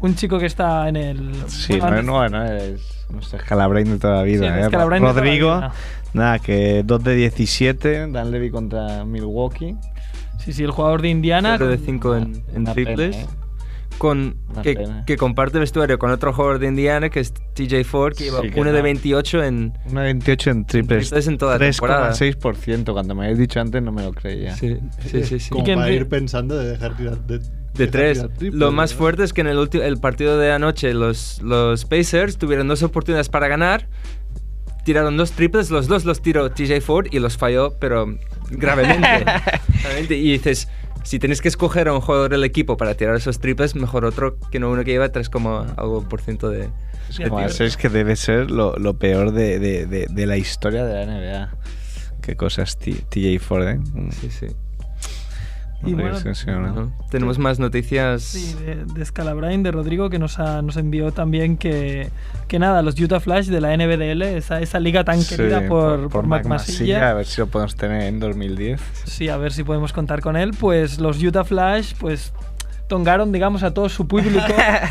[0.02, 1.34] un chico que está en el.
[1.48, 4.54] Sí, bueno, no, no, no, es nuestro Scalabrine de toda la vida.
[4.54, 4.66] Sí, ¿eh?
[4.68, 5.72] Scalabrine de toda la Rodrigo, vida.
[6.14, 9.76] nada, que 2 de 17, Dan Levy contra Milwaukee.
[10.38, 11.50] Sí, sí, el jugador de Indiana.
[11.50, 13.16] 4 de con- 5 en, en pena, triples.
[13.16, 13.26] ¿eh?
[13.98, 18.24] Con, que, que comparte vestuario con otro jugador de Indiana que es TJ Ford, que
[18.24, 18.82] lleva Sí, que 1 de no.
[18.84, 19.78] 28 en.
[19.90, 21.08] Una 28 en triples.
[21.10, 22.10] triples en toda la temporada.
[22.10, 22.92] 3,6%.
[22.94, 24.56] Cuando me habéis dicho antes no me lo creía.
[24.56, 25.38] Sí, sí, sí.
[25.38, 25.50] sí.
[25.50, 27.40] Como en para ir pensando de dejar tirar de,
[27.74, 28.18] De tres.
[28.18, 28.98] tirar triples, Lo más ¿no?
[28.98, 32.82] fuerte es que en el, ulti- el partido de anoche los, los Pacers tuvieron dos
[32.82, 33.88] oportunidades para ganar.
[34.84, 38.18] Tiraron dos triples, los dos los tiró TJ Ford y los falló, pero
[38.50, 39.24] gravemente.
[39.82, 40.16] Gravemente.
[40.16, 40.68] y dices,
[41.04, 44.38] si tenéis que escoger a un jugador del equipo para tirar esos triples, mejor otro
[44.50, 46.68] que no uno que lleva 3, como algo por ciento de...
[47.46, 51.06] Eso es que debe ser lo, lo peor de, de- de- de la historia de
[51.06, 51.50] la NBA.
[52.20, 53.80] Qué cosas, TJ Ford, ¿eh?
[54.20, 54.46] Sí, sí.
[55.84, 56.18] Y bueno,
[56.74, 56.92] ¿no?
[57.10, 58.22] Tenemos más noticias.
[58.22, 62.08] Sí, de, de Scalabrine, de Rodrigo, que nos, ha- nos envió también que,
[62.48, 66.08] que nada, los Utah Flash de la NBDL, esa, esa liga tan Sí, querida por,
[66.08, 67.10] por, Mac Masilla.
[67.10, 68.80] A ver si lo podemos tener en 2010.
[69.04, 70.52] Sí, a ver si podemos contar con él.
[70.58, 72.32] Pues los Utah Flash, pues
[72.88, 74.44] tongaron, digamos, a todo su público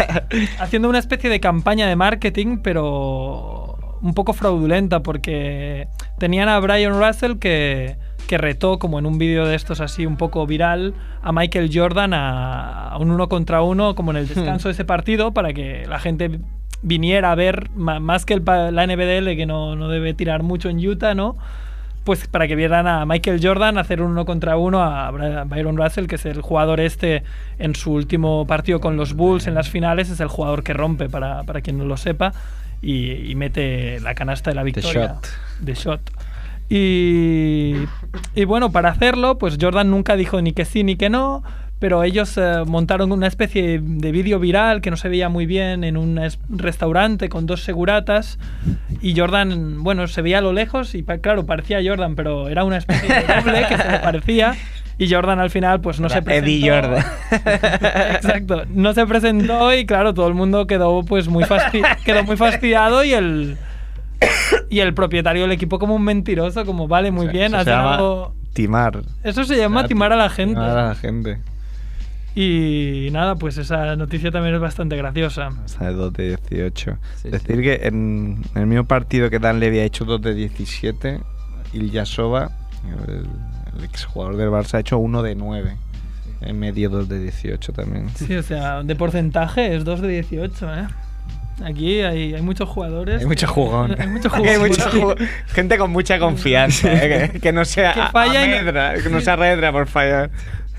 [0.59, 5.87] haciendo una especie de campaña de marketing, pero un poco fraudulenta, porque
[6.17, 7.97] tenían a Brian Russell que,
[8.27, 12.13] que retó, como en un vídeo de estos así un poco viral, a Michael Jordan
[12.13, 15.85] a, a un uno contra uno, como en el descanso de ese partido, para que
[15.87, 16.39] la gente
[16.81, 20.85] viniera a ver, más que el la NBDL, que no, no debe tirar mucho en
[20.85, 21.37] Utah, ¿no?
[22.03, 25.11] Pues para que vieran a Michael Jordan hacer un uno contra uno a
[25.45, 27.23] Byron Russell, que es el jugador este
[27.59, 31.09] en su último partido con los Bulls en las finales, es el jugador que rompe,
[31.09, 32.33] para, para quien no lo sepa,
[32.81, 35.19] y, y mete la canasta de la victoria.
[35.21, 35.27] shot.
[35.59, 36.01] De shot.
[36.73, 37.73] Y,
[38.33, 41.43] y bueno, para hacerlo, pues Jordan nunca dijo ni que sí ni que no,
[41.79, 45.83] pero ellos eh, montaron una especie de vídeo viral que no se veía muy bien
[45.83, 48.39] en un es- restaurante con dos seguratas
[49.01, 52.63] y Jordan, bueno, se veía a lo lejos y pa- claro, parecía Jordan, pero era
[52.63, 54.55] una especie de doble que se le parecía
[54.97, 56.47] y Jordan al final pues no se Era presentó.
[56.47, 57.05] Eddie Jordan.
[58.15, 61.43] Exacto, no se presentó y claro, todo el mundo quedó pues muy
[62.05, 63.57] quedó muy fastidiado y el
[64.69, 67.83] y el propietario del equipo como un mentiroso, como vale, muy bien, Eso se llama
[67.91, 69.01] ganado- Timar.
[69.23, 70.55] Eso se llama timar a la gente.
[70.55, 71.39] Timar a la gente.
[72.33, 75.49] Y nada, pues esa noticia también es bastante graciosa.
[75.65, 76.97] Hasta de 2 de 18.
[77.21, 77.61] Sí, Decir sí.
[77.61, 81.19] que en el mismo partido que Dan Levy ha hecho 2 de 17,
[81.73, 82.51] Ilyasova,
[83.07, 83.25] el,
[83.77, 85.77] el exjugador del Barça, ha hecho 1 de 9.
[86.41, 88.09] En medio 2 de 18 también.
[88.15, 90.87] Sí, o sea, de porcentaje es 2 de 18, ¿eh?
[91.63, 93.21] Aquí hay, hay muchos jugadores.
[93.21, 93.95] Hay mucho jugón.
[93.99, 94.47] Hay mucho jugón.
[94.49, 95.15] Hay mucho jugo-
[95.47, 96.91] Gente con mucha confianza.
[96.93, 97.29] ¿eh?
[97.33, 98.71] que, que no sea Que falla no-
[99.09, 100.29] no por fallar.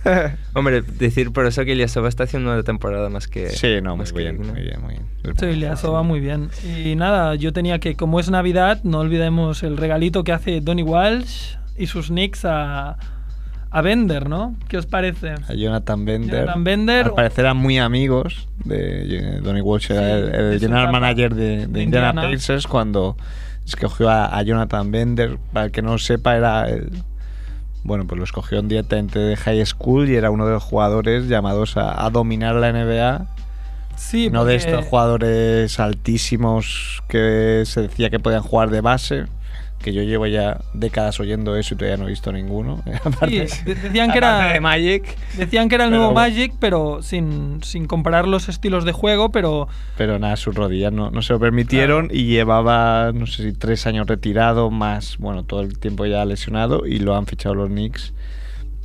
[0.54, 3.50] Hombre, decir por eso que Ilyasova está haciendo una temporada más que.
[3.50, 5.36] sí, no, muy más que bien, muy bien, muy bien.
[5.38, 6.50] Sí, Ilyasova muy bien.
[6.84, 10.82] Y nada, yo tenía que, como es Navidad, no olvidemos el regalito que hace Donny
[10.82, 12.96] Walsh y sus Knicks a,
[13.72, 14.54] a Bender, ¿no?
[14.68, 15.30] ¿Qué os parece?
[15.48, 16.40] A Jonathan Bender.
[16.40, 17.04] Jonathan Bender.
[17.06, 21.66] Al parecer eran muy amigos de Donny Walsh, era el, de general manager de, de
[21.68, 22.22] de Indiana Indiana.
[22.30, 23.16] Pacers cuando
[23.66, 25.38] escogió a, a Jonathan Bender.
[25.52, 26.90] Para el que no lo sepa, era el.
[27.84, 31.76] Bueno, pues lo escogió directamente de high school y era uno de los jugadores llamados
[31.76, 33.26] a, a dominar la NBA.
[33.96, 39.24] Sí, no de porque- estos jugadores altísimos que se decía que podían jugar de base.
[39.82, 42.82] Que yo llevo ya décadas oyendo eso y todavía no he visto ninguno.
[43.04, 45.04] Aparte- Sí, de- decían que era de Magic.
[45.36, 49.30] decían que era el Pero- nuevo Magic, pero sin, sin comparar los estilos de juego,
[49.32, 49.68] pero
[49.98, 53.86] Pero nada, sus rodillas no, no se lo permitieron y llevaba, no sé si tres
[53.86, 58.12] años retirado, más, bueno, todo el tiempo ya lesionado y lo han fichado los Knicks.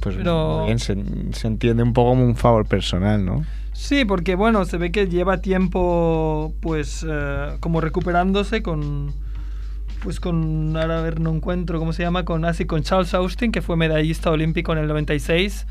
[0.02, 0.96] Pues Pero- bien, se,
[1.34, 3.46] se entiende un poco como un favor personal, ¿no?
[3.74, 9.14] Sí, porque bueno, se ve que lleva tiempo pues eh, como recuperándose con
[10.04, 13.52] pues con ahora a ver no encuentro cómo se llama con así con Charles Austin
[13.52, 15.66] que fue medallista olímpico en el 96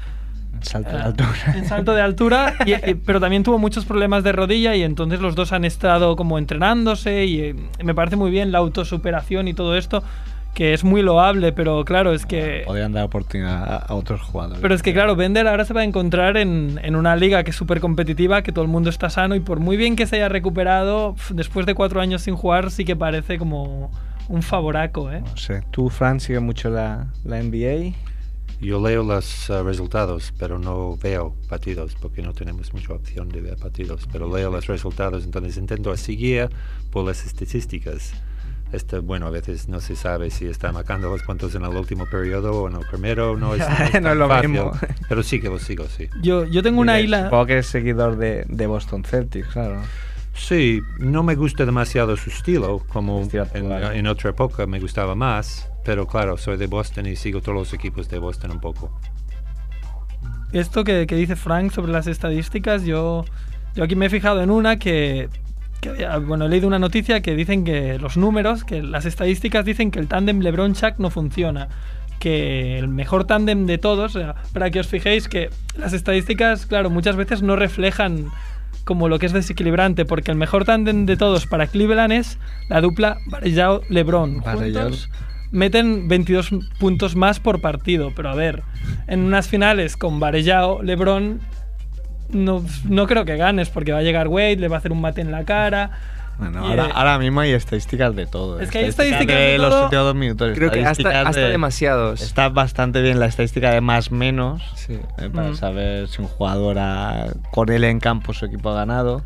[0.62, 1.28] Salto de eh, altura.
[1.54, 5.20] en salto de altura y- y- pero también tuvo muchos problemas de rodilla y entonces
[5.20, 7.54] los dos han estado como entrenándose y eh,
[7.84, 10.02] me parece muy bien la autosuperación y todo esto
[10.54, 14.62] que es muy loable pero claro es que Podrían dar oportunidad a, otros jugadores.
[14.62, 17.50] pero es que claro, Bender ahora se va a encontrar en, en una liga que
[17.50, 20.16] es súper competitiva, que todo el mundo está sano y por muy bien que se
[20.16, 23.90] haya recuperado, después de cuatro años sin jugar sí que parece como
[24.28, 25.20] un favoraco, ¿eh?
[25.20, 27.94] No sé, ¿tú, Fran, sigues mucho la, la NBA?
[28.60, 33.42] Yo leo los uh, resultados, pero no veo partidos porque no tenemos mucha opción de
[33.42, 34.08] ver partidos.
[34.10, 36.48] Pero leo los resultados, entonces intento seguir
[36.90, 38.14] por las estadísticas.
[38.72, 42.06] Este, bueno, a veces no se sabe si está marcando los puntos en el último
[42.06, 43.36] periodo o en el primero.
[43.36, 44.72] No es, no es No es lo fácil, mismo.
[45.08, 46.08] Pero sí que lo sigo, sí.
[46.22, 47.24] Yo, yo tengo una isla...
[47.24, 49.82] Supongo que eres seguidor de, de Boston Celtics, claro.
[50.37, 55.14] Sí, no me gusta demasiado su estilo, como Estilo en, en otra época me gustaba
[55.14, 55.70] más.
[55.84, 58.91] Pero claro, soy de Boston y sigo todos los equipos de Boston un poco.
[60.53, 63.24] Esto que, que dice Frank sobre las estadísticas, yo,
[63.74, 65.28] yo aquí me he fijado en una que,
[65.80, 69.64] que había- bueno, he leído una noticia que dicen que los números, que las estadísticas
[69.64, 71.68] dicen que el tándem LeBron-Chuck no funciona.
[72.18, 74.18] Que el mejor tándem de todos,
[74.53, 78.26] para que os fijéis que las estadísticas, claro, muchas veces no reflejan
[78.87, 82.39] como lo que es desequilibrante, porque el mejor tándem de todos para Cleveland es
[82.70, 83.18] la dupla.
[84.41, 85.11] Juntos
[85.51, 88.12] meten 22 puntos más por partido.
[88.14, 88.62] Pero a ver,
[89.07, 91.41] en unas finales con Varellao, LeBron,
[92.30, 95.01] no, no creo que ganes porque va a llegar Wade, le va a hacer un
[95.01, 95.91] mate en la cara.
[96.39, 98.61] Bueno, ahora, eh, ahora mismo hay estadísticas de todo.
[98.61, 100.53] Es que hay estadísticas de de los últimos dos minutos.
[100.55, 102.20] Creo que hasta, hasta de- demasiados.
[102.20, 104.99] Está bastante bien la estadística de más menos Sí.
[105.18, 105.57] eh, para Mm.
[105.57, 109.22] saber si un jugador ha- con él en campo su equipo ha ganado.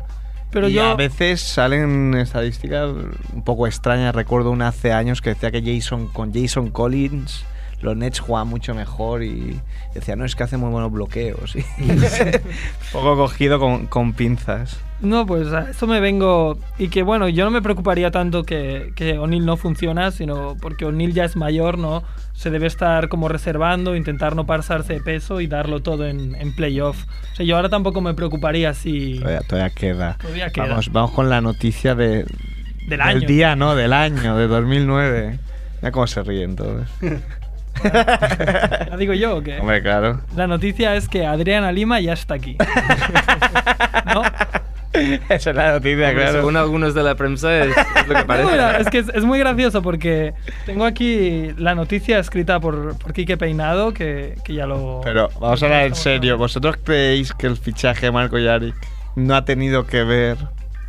[0.51, 0.83] Pero y yo.
[0.85, 2.89] a veces salen estadísticas
[3.33, 4.13] un poco extrañas.
[4.13, 7.45] Recuerdo una hace años que decía que Jason con Jason Collins
[7.81, 9.59] los Nets juegan mucho mejor y
[9.93, 11.55] decía, no, es que hace muy buenos bloqueos.
[12.91, 14.79] Poco cogido con, con pinzas.
[15.01, 16.59] No, pues a esto me vengo.
[16.77, 20.85] Y que bueno, yo no me preocuparía tanto que, que O'Neill no funciona, sino porque
[20.85, 22.03] O'Neill ya es mayor, ¿no?
[22.33, 26.55] Se debe estar como reservando, intentar no pasarse de peso y darlo todo en, en
[26.55, 27.05] playoff.
[27.33, 29.19] O sea, yo ahora tampoco me preocaría si.
[29.19, 30.17] Todavía, todavía queda.
[30.21, 30.67] Todavía queda.
[30.67, 32.25] Vamos, vamos con la noticia de,
[32.87, 33.27] Del año.
[33.27, 33.75] día, ¿no?
[33.75, 35.39] Del año, de 2009.
[35.81, 36.87] Ya cómo se ríen todos.
[37.83, 39.59] ¿La digo yo o qué?
[39.59, 40.21] Hombre, claro.
[40.35, 42.57] La noticia es que Adriana Lima ya está aquí.
[44.13, 44.23] ¿No?
[44.93, 46.39] Esa es la noticia, Hombre, claro.
[46.39, 48.49] Según algunos de la prensa es, es lo que parece.
[48.49, 50.33] Bueno, es que es, es muy gracioso porque
[50.65, 55.01] tengo aquí la noticia escrita por, por Quique Peinado, que, que ya lo...
[55.03, 56.37] Pero vamos a hablar en serio.
[56.37, 58.75] ¿Vosotros creéis que el fichaje de Marco Yarick
[59.15, 60.37] no ha tenido que ver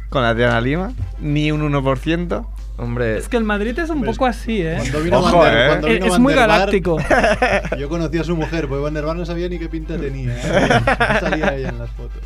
[0.08, 0.92] con Adriana Lima?
[1.20, 2.46] ¿Ni un 1%?
[2.78, 4.76] Hombre, Es que el Madrid es un Hombre, poco así, ¿eh?
[4.78, 5.68] Cuando vino Ojo, Van der- eh.
[5.68, 6.96] cuando Es, vino es Van muy der galáctico.
[7.78, 10.34] Yo conocí a su mujer, porque Van der Vaart no sabía ni qué pinta tenía.
[10.36, 10.68] ¿eh?
[11.14, 12.22] No salía ella en las fotos.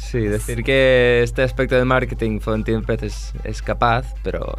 [0.00, 4.58] sí, decir que este aspecto del marketing Florentino Pérez es, es capaz, pero...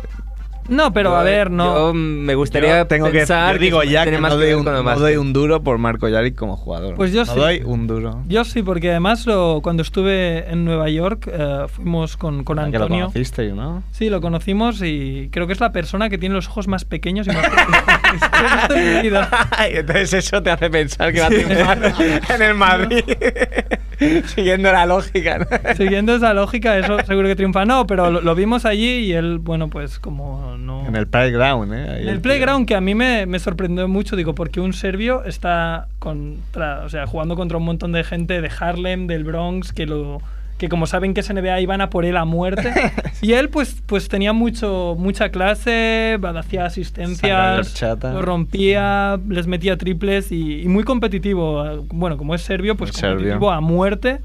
[0.70, 1.76] No, pero yo- a ver, no.
[1.90, 4.54] Yo me gustaría Yo tengo pensar que yo digo que ya que más no, doy
[4.54, 6.96] un, no doy un duro por Marco Yarick como jugador.
[6.96, 7.40] Pues yo no sí.
[7.40, 8.24] doy un duro.
[8.28, 12.66] Yo sí, porque además lo, cuando estuve en Nueva York eh, fuimos con, con Ah,
[12.72, 13.06] que lo Antonio.
[13.06, 13.84] conocisteis, ¿no?
[13.92, 17.28] Sí, lo conocimos y creo que es la persona que tiene los ojos más pequeños
[17.28, 17.46] y más.
[18.72, 19.08] Y
[19.78, 21.80] entonces eso te hace pensar que va a triunfar
[22.36, 23.04] en el Madrid.
[24.26, 25.46] Siguiendo la lógica, ¿no?
[25.76, 27.66] Siguiendo esa lógica, eso seguro que triunfa.
[27.66, 30.88] No, pero lo, lo vimos allí y él, bueno, pues como no...
[30.88, 31.90] En el playground, ¿eh?
[31.90, 35.24] Ahí En el playground que a mí me, me sorprendió mucho, digo, porque un serbio
[35.26, 39.86] está contra, o sea, jugando contra un montón de gente de Harlem, del Bronx, que
[39.86, 40.22] lo
[40.62, 42.72] que como saben que es NBA iban a por él a muerte.
[43.24, 50.32] y él pues pues tenía mucho mucha clase, hacía asistencias, lo rompía, les metía triples
[50.32, 51.84] y, y muy competitivo.
[51.92, 53.16] Bueno, como es serbio, pues Muy serbio.
[53.18, 54.20] competitivo a muerte.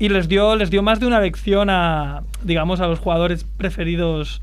[0.00, 4.42] Y les dio, les dio más de una lección a, digamos, a los jugadores preferidos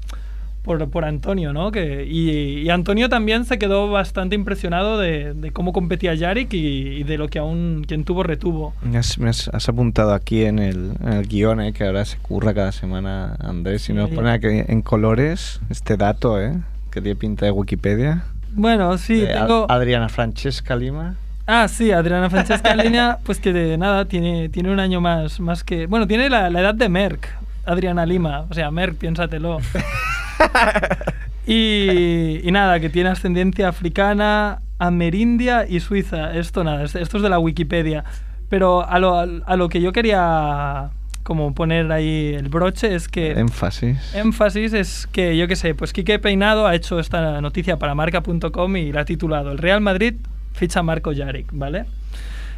[0.68, 1.72] por, por Antonio, ¿no?
[1.72, 6.98] Que, y, y Antonio también se quedó bastante impresionado de, de cómo competía Yarick y,
[6.98, 8.76] y de lo que aún quien tuvo retuvo.
[8.96, 11.74] Has, me has- has apuntado aquí en el, en el guion, ¿eh?
[11.74, 14.16] que ahora se curra cada semana Andrés y nos Sí.
[14.16, 16.54] pone aquí en colores este dato, ¿eh?
[16.92, 18.24] que tiene pinta de Wikipedia.
[18.54, 19.66] Bueno, sí, de Ad- tengo...
[19.72, 21.16] Adriana Francesca Lima.
[21.46, 25.64] Ah, sí, Adriana Francesca Línea, pues que de nada, tiene, tiene un año más, más
[25.64, 25.86] que...
[25.86, 27.30] Bueno, tiene la, la edad de Merck,
[27.66, 28.46] Adriana Lima.
[28.50, 29.60] O sea, Merck, piénsatelo.
[31.48, 36.34] y, y nada, que tiene ascendencia africana, amerindia y suiza.
[36.36, 38.04] Esto nada, es- esto es de la Wikipedia.
[38.50, 40.90] Pero a lo, a lo que yo quería
[41.24, 43.32] como poner ahí el broche es que...
[43.32, 44.16] Énfasis.
[44.16, 48.78] énfasis es que, yo qué sé, pues Quique Peinado ha hecho esta noticia para marca.com
[48.78, 50.14] y la ha titulado El Real Madrid
[50.54, 51.84] ficha a Marco Yarick, ¿vale?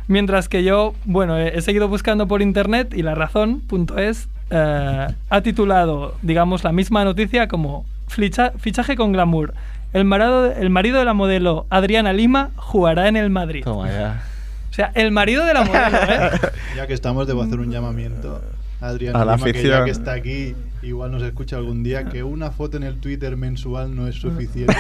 [0.08, 5.42] Mientras que yo, bueno, he, he seguido buscando por internet y la razón.es eh, ha
[5.42, 9.54] titulado, digamos, la misma noticia como "Flicha- fichaje con glamour.
[9.94, 13.64] El, marado- el marido de la modelo Adriana Lima jugará en el Madrid.
[13.64, 14.24] Toma ya.
[14.70, 16.32] O sea, el marido de la modelo, ¿eh?
[16.76, 18.42] Ya que estamos, debo hacer un llamamiento
[18.82, 19.86] a Adrián A la Lima, que ya afición.
[19.86, 23.96] que está aquí, igual nos escucha algún día, que una foto en el Twitter mensual
[23.96, 24.76] no es suficiente.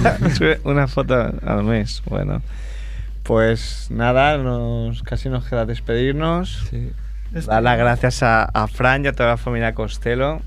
[0.64, 2.02] Una foto al mes.
[2.06, 2.42] Bueno,
[3.22, 6.66] pues nada, nos, casi nos queda despedirnos.
[6.70, 6.90] Sí.
[7.32, 10.40] Dar las gracias a, a Fran y a toda la familia Costello.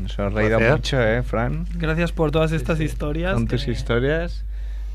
[0.00, 0.76] Nos hemos reído Placer.
[0.76, 1.66] mucho, ¿eh, Fran?
[1.74, 3.34] Gracias por todas estas historias.
[3.34, 4.44] Con tus que- historias.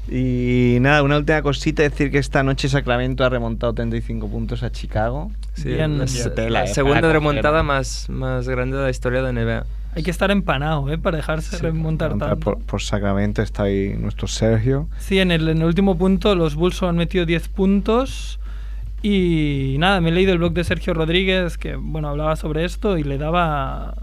[0.09, 4.71] Y nada, una última cosita, decir que esta noche Sacramento ha remontado 35 puntos a
[4.71, 5.31] Chicago.
[5.53, 5.97] Sí, Bien.
[5.99, 9.65] la, Qué tela, la segunda remontada más, más grande de la historia de NBA.
[9.95, 10.97] Hay que estar empanado, ¿eh?
[10.97, 12.43] Para dejarse remontar Remontar tanto.
[12.55, 14.87] Por, por Sacramento está ahí nuestro Sergio.
[14.99, 18.39] Sí, en el, en el último punto los Bulls han metido 10 puntos.
[19.01, 22.97] Y nada, me he leído el blog de Sergio Rodríguez que, bueno, hablaba sobre esto
[22.97, 23.95] y le daba,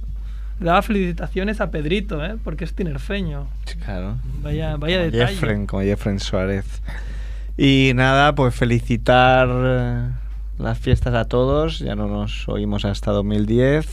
[0.61, 2.37] le daba felicitaciones a Pedrito, ¿eh?
[2.43, 3.49] Porque es tinerfeño.
[3.85, 4.17] Claro.
[4.43, 5.27] Vaya, vaya Como detalle.
[5.35, 6.81] Jeffren, como Jeffren Suárez.
[7.57, 10.09] Y nada, pues felicitar eh,
[10.59, 11.81] las fiestas a todos.
[11.81, 13.87] Ya no nos oímos hasta 2010.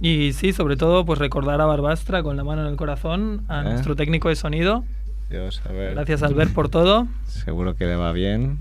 [0.00, 3.60] Y sí, sobre todo, pues recordar a Barbastra con la mano en el corazón, a
[3.60, 3.64] ¿Eh?
[3.64, 4.84] nuestro técnico de sonido.
[5.30, 5.94] Dios, a ver.
[5.94, 7.08] Gracias, Albert, por todo.
[7.26, 8.58] Seguro que le va bien.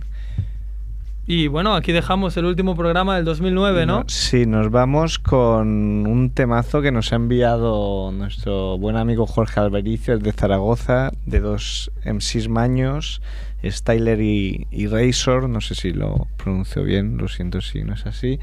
[1.27, 4.03] Y bueno, aquí dejamos el último programa del 2009, ¿no?
[4.07, 10.19] Sí, nos vamos con un temazo que nos ha enviado nuestro buen amigo Jorge Albericio
[10.19, 13.23] de Zaragoza, de dos MCs maños,
[13.63, 18.39] Styler y, y no sé si lo pronuncio bien, lo siento si no es así,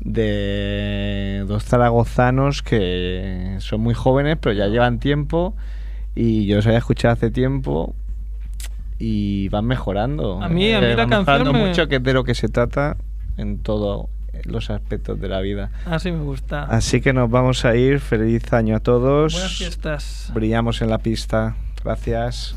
[0.00, 5.54] de dos zaragozanos que son muy jóvenes pero ya llevan tiempo
[6.16, 7.94] y yo los había escuchado hace tiempo
[8.98, 10.42] y van mejorando.
[10.42, 12.24] A mí- a mí Eh, la van canción mejorando me- mucho, que es de lo
[12.24, 12.96] que se trata
[13.36, 14.06] en todos
[14.44, 15.70] los aspectos de la vida.
[15.86, 16.64] Así me gusta.
[16.64, 18.00] Así que nos vamos a ir.
[18.00, 19.32] Feliz año a todos.
[19.32, 20.30] Buenas fiestas.
[20.34, 21.56] Brillamos en la pista.
[21.84, 22.54] Gracias.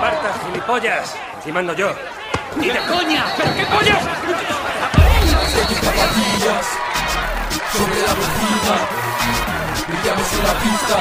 [0.00, 1.16] ¡Barta, gilipollas!
[1.36, 1.88] Encima ando yo.
[2.60, 3.24] ¡Ni de coña!
[3.36, 3.64] ¿Pero qué?
[7.72, 8.74] Sobre la bocina.
[9.88, 10.98] Brillamos en la pista,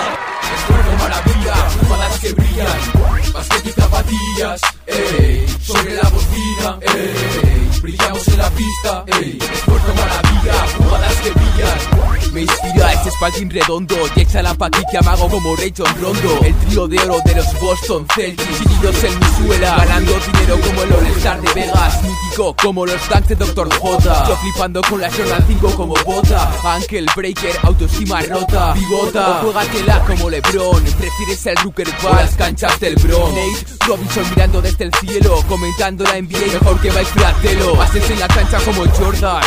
[0.56, 8.38] esfuerzo maravilla, jugadas que brillan, basquet y zapatillas, ey, sobre la bocina, ey, brillamos en
[8.38, 12.06] la pista, ey, esfuerzo maravilla, jugadas que brillan.
[12.36, 16.86] Me inspira ese spalking redondo y echa la paquilla mago como Rayton Rondo El trío
[16.86, 21.42] de oro de los Boston Celtics Chiquillos en mi suela Ganando dinero como el All-Star
[21.42, 23.74] de Vegas Mítico como los tanks de Dr.
[23.74, 29.44] J Yo flipando con la Jordan 5 como bota Ankle Breaker, autoestima rota Pivota, o
[29.44, 34.94] juégatela como Lebron Prefieres el Rooker las canchas del Bronx Nate Robinson mirando desde el
[34.96, 39.42] cielo Comentando la NBA mejor que Mike Fratelo Pases en la cancha como Jordan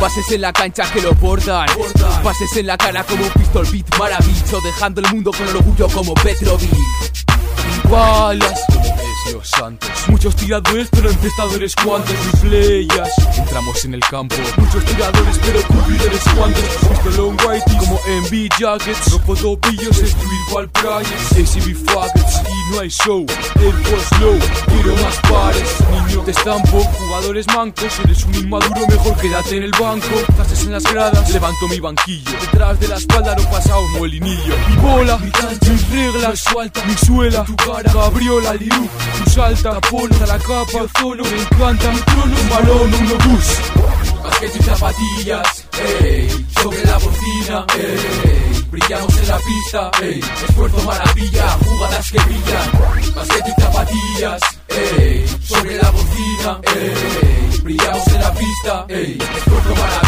[0.00, 1.68] Pases en la cancha que lo bordan
[2.22, 6.70] Pases en la cara como Pistol Beat Maravilloso Dejando el mundo con orgullo como Petrovic.
[7.88, 8.60] Balas
[10.08, 13.10] Muchos tiradores pero encestadores cuantos Playas.
[13.36, 14.36] Entramos en el campo.
[14.56, 16.62] Muchos tiradores pero cumplidores cuantos.
[16.62, 19.12] Pistolón Whitey como MB Jackets.
[19.12, 23.26] Ropo tobillos, destruir cual Price ACB Faggots y no hay show.
[23.56, 25.74] Air Force Low, quiero más pares.
[25.90, 27.98] Niño te estampo, jugadores mancos.
[28.04, 30.14] Eres un inmaduro, mejor quédate en el banco.
[30.36, 32.30] Frases en las gradas, levanto mi banquillo.
[32.40, 34.54] Detrás de la espalda no pasa un molinillo.
[34.68, 40.38] Mi bola, mis reglas, suelta mi suela Tu cara, cabriola, liru Tu salta, ponta la
[40.38, 43.46] capa, zono Me encanta mi trono, un balón, un obús
[44.22, 45.64] Basquet y zapatillas,
[46.02, 53.14] ey, sobre la bocina, ey, brillamos en la pista, ey, esfuerzo maravilla, jugadas que brillan,
[53.14, 60.05] basquet y zapatillas, ey, sobre la bocina, ey, brillamos en la pista, ey, esfuerzo maravilla,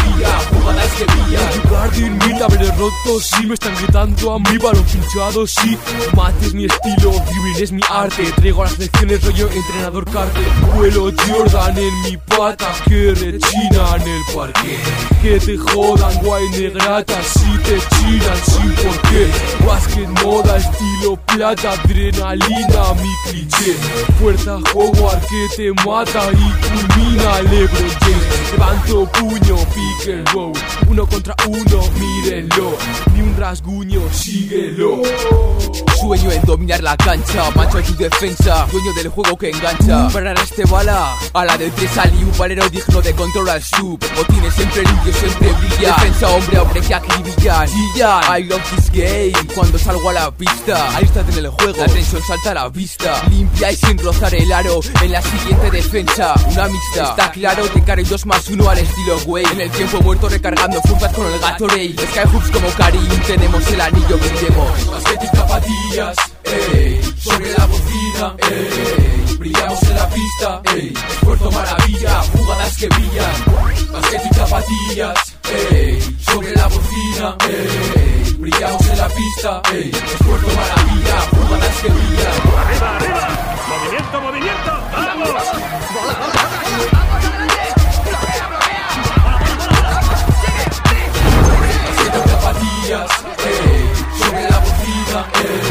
[1.05, 1.69] brillan.
[1.69, 5.77] Guardian, mi roto, sí me están gritando a mi balón pinchado, sí,
[6.15, 10.39] mate es mi estilo, dribbling es mi arte, traigo las lecciones rollo entrenador carte,
[10.75, 14.77] vuelo Jordan en mi pata, que rechinan el parque,
[15.21, 19.31] que te jodan, guay negrata, si te chinan sin por qué,
[19.65, 23.73] basket moda, estilo plata, adrenalina, mi cliché,
[24.19, 31.35] fuerza Howard que te mata y culmina LeBron James, levanto puño, pick and uno contra
[31.47, 32.75] uno, mírenlo,
[33.13, 35.01] ni un rasguño, síguelo.
[35.99, 40.07] Sueño en dominar la cancha, mancho tu defensa, dueño del juego que engancha.
[40.09, 43.99] Parar este bala, a la de tres ali, un valero digno de control al sub.
[44.15, 45.95] Botines siempre limpio, siempre brilla.
[45.95, 47.67] Defensa hombre a hombre que acribillan.
[47.67, 49.47] Chillan, I love this game.
[49.53, 53.21] Cuando salgo a la pista, alístate en el juego, la tensión salta a la vista.
[53.29, 57.09] Limpia y sin rozar el aro, en la siguiente defensa, una mixta.
[57.09, 59.45] Está claro, te carry dos más uno al estilo güey.
[59.51, 60.78] En el tiempo muerto recargando
[61.13, 61.93] con el Gatorade.
[61.93, 64.91] Sky hoops como Karim, tenemos el anillo, brillemos.
[64.91, 72.21] Basquet y zapatillas, ey, sobre la bocina, ey, brillamos en la pista, ey, esfuerzo maravilla,
[72.33, 73.35] jugadas que brillan,
[74.23, 81.75] y zapatillas, ey, sobre la bocina, ey, brillamos en la pista, ey, esfuerzo maravilla, jugadas
[81.81, 82.39] que brillan.
[82.59, 83.27] ¡Arriba, arriba!
[83.69, 84.71] ¡Movimiento, movimiento!
[84.91, 86.38] ¡Vamos!
[92.89, 95.68] días, hey, sobre la hey.